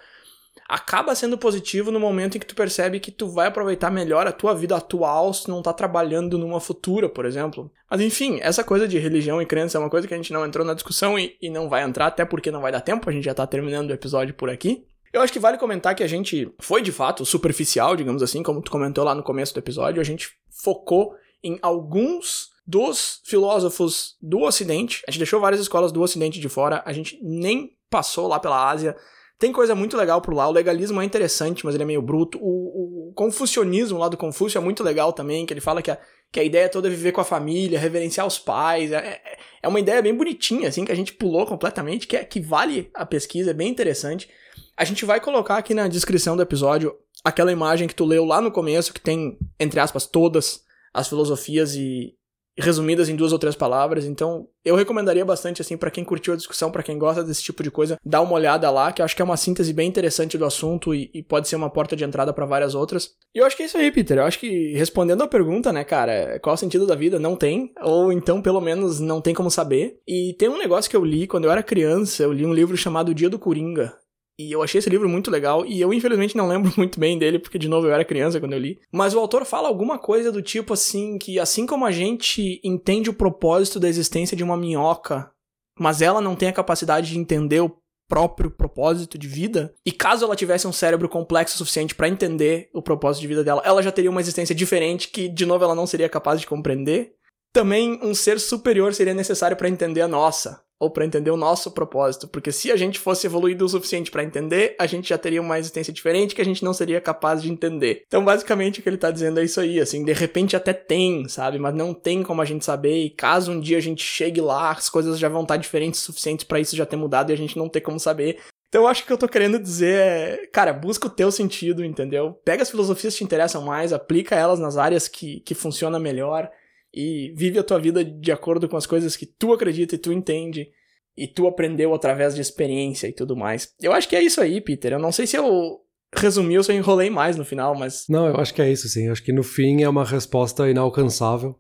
[0.67, 4.31] acaba sendo positivo no momento em que tu percebe que tu vai aproveitar melhor a
[4.31, 7.71] tua vida atual se não tá trabalhando numa futura, por exemplo.
[7.87, 10.43] Mas enfim, essa coisa de religião e crença é uma coisa que a gente não
[10.43, 13.13] entrou na discussão e, e não vai entrar, até porque não vai dar tempo, a
[13.13, 14.87] gente já tá terminando o episódio por aqui.
[15.13, 18.59] Eu acho que vale comentar que a gente foi de fato superficial, digamos assim, como
[18.59, 21.13] tu comentou lá no começo do episódio, a gente focou
[21.43, 25.01] em alguns dos filósofos do Ocidente.
[25.07, 28.69] A gente deixou várias escolas do Ocidente de fora, a gente nem passou lá pela
[28.69, 28.95] Ásia.
[29.39, 30.47] Tem coisa muito legal por lá.
[30.47, 32.37] O legalismo é interessante, mas ele é meio bruto.
[32.39, 35.97] O, o confucionismo lá do Confúcio é muito legal também, que ele fala que a,
[36.31, 38.91] que a ideia toda é viver com a família, reverenciar os pais.
[38.91, 42.23] É, é, é uma ideia bem bonitinha, assim, que a gente pulou completamente, que, é,
[42.23, 44.29] que vale a pesquisa, é bem interessante.
[44.77, 48.39] A gente vai colocar aqui na descrição do episódio aquela imagem que tu leu lá
[48.39, 50.63] no começo, que tem, entre aspas, todas
[50.93, 52.13] as filosofias e,
[52.59, 54.05] resumidas em duas ou três palavras.
[54.05, 57.63] Então, eu recomendaria bastante assim para quem curtiu a discussão, para quem gosta desse tipo
[57.63, 60.37] de coisa, dá uma olhada lá, que eu acho que é uma síntese bem interessante
[60.37, 63.11] do assunto e, e pode ser uma porta de entrada para várias outras.
[63.33, 64.17] E eu acho que é isso aí, Peter.
[64.17, 67.19] Eu acho que respondendo a pergunta, né, cara, qual é o sentido da vida?
[67.19, 69.99] Não tem, ou então pelo menos não tem como saber.
[70.07, 72.75] E tem um negócio que eu li quando eu era criança, eu li um livro
[72.75, 73.93] chamado Dia do Coringa.
[74.39, 77.37] E eu achei esse livro muito legal, e eu infelizmente não lembro muito bem dele,
[77.37, 78.79] porque de novo eu era criança quando eu li.
[78.89, 83.09] Mas o autor fala alguma coisa do tipo assim, que assim como a gente entende
[83.09, 85.29] o propósito da existência de uma minhoca,
[85.77, 87.77] mas ela não tem a capacidade de entender o
[88.07, 92.69] próprio propósito de vida, e caso ela tivesse um cérebro complexo o suficiente para entender
[92.73, 95.75] o propósito de vida dela, ela já teria uma existência diferente que de novo ela
[95.75, 97.13] não seria capaz de compreender.
[97.53, 101.71] Também um ser superior seria necessário para entender a nossa ou para entender o nosso
[101.71, 105.41] propósito, porque se a gente fosse evoluído o suficiente para entender, a gente já teria
[105.41, 108.03] uma existência diferente que a gente não seria capaz de entender.
[108.07, 111.27] Então, basicamente, o que ele tá dizendo é isso aí, assim, de repente até tem,
[111.27, 114.39] sabe, mas não tem como a gente saber, e caso um dia a gente chegue
[114.39, 117.33] lá, as coisas já vão estar diferentes o suficiente para isso já ter mudado e
[117.33, 118.39] a gente não ter como saber.
[118.69, 122.39] Então, eu acho que eu tô querendo dizer é, cara, busca o teu sentido, entendeu?
[122.45, 126.49] Pega as filosofias que te interessam mais, aplica elas nas áreas que, que funciona melhor,
[126.93, 130.11] e vive a tua vida de acordo com as coisas que tu acredita e tu
[130.11, 130.69] entende
[131.15, 133.73] e tu aprendeu através de experiência e tudo mais.
[133.81, 134.93] Eu acho que é isso aí, Peter.
[134.93, 135.79] Eu não sei se eu
[136.15, 138.05] resumi ou se eu enrolei mais no final, mas.
[138.09, 139.07] Não, eu acho que é isso, sim.
[139.07, 141.59] Eu acho que no fim é uma resposta inalcançável,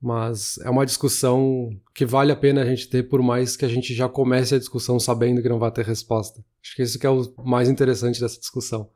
[0.00, 3.68] mas é uma discussão que vale a pena a gente ter, por mais que a
[3.68, 6.44] gente já comece a discussão sabendo que não vai ter resposta.
[6.62, 8.90] Acho que isso que é o mais interessante dessa discussão.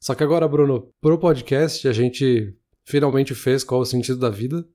[0.00, 2.52] Só que agora, Bruno, pro podcast a gente
[2.84, 4.66] finalmente fez qual é o sentido da vida.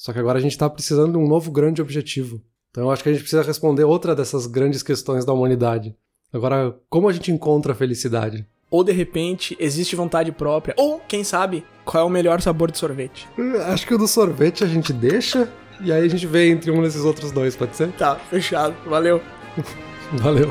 [0.00, 2.40] Só que agora a gente está precisando de um novo grande objetivo.
[2.70, 5.94] Então eu acho que a gente precisa responder outra dessas grandes questões da humanidade.
[6.32, 8.46] Agora, como a gente encontra a felicidade?
[8.70, 12.78] Ou de repente existe vontade própria, ou quem sabe, qual é o melhor sabor de
[12.78, 13.28] sorvete?
[13.66, 16.80] Acho que o do sorvete a gente deixa e aí a gente vê entre um
[16.82, 17.92] desses outros dois, pode ser?
[17.92, 18.74] Tá, fechado.
[18.86, 19.20] Valeu.
[20.16, 20.50] Valeu.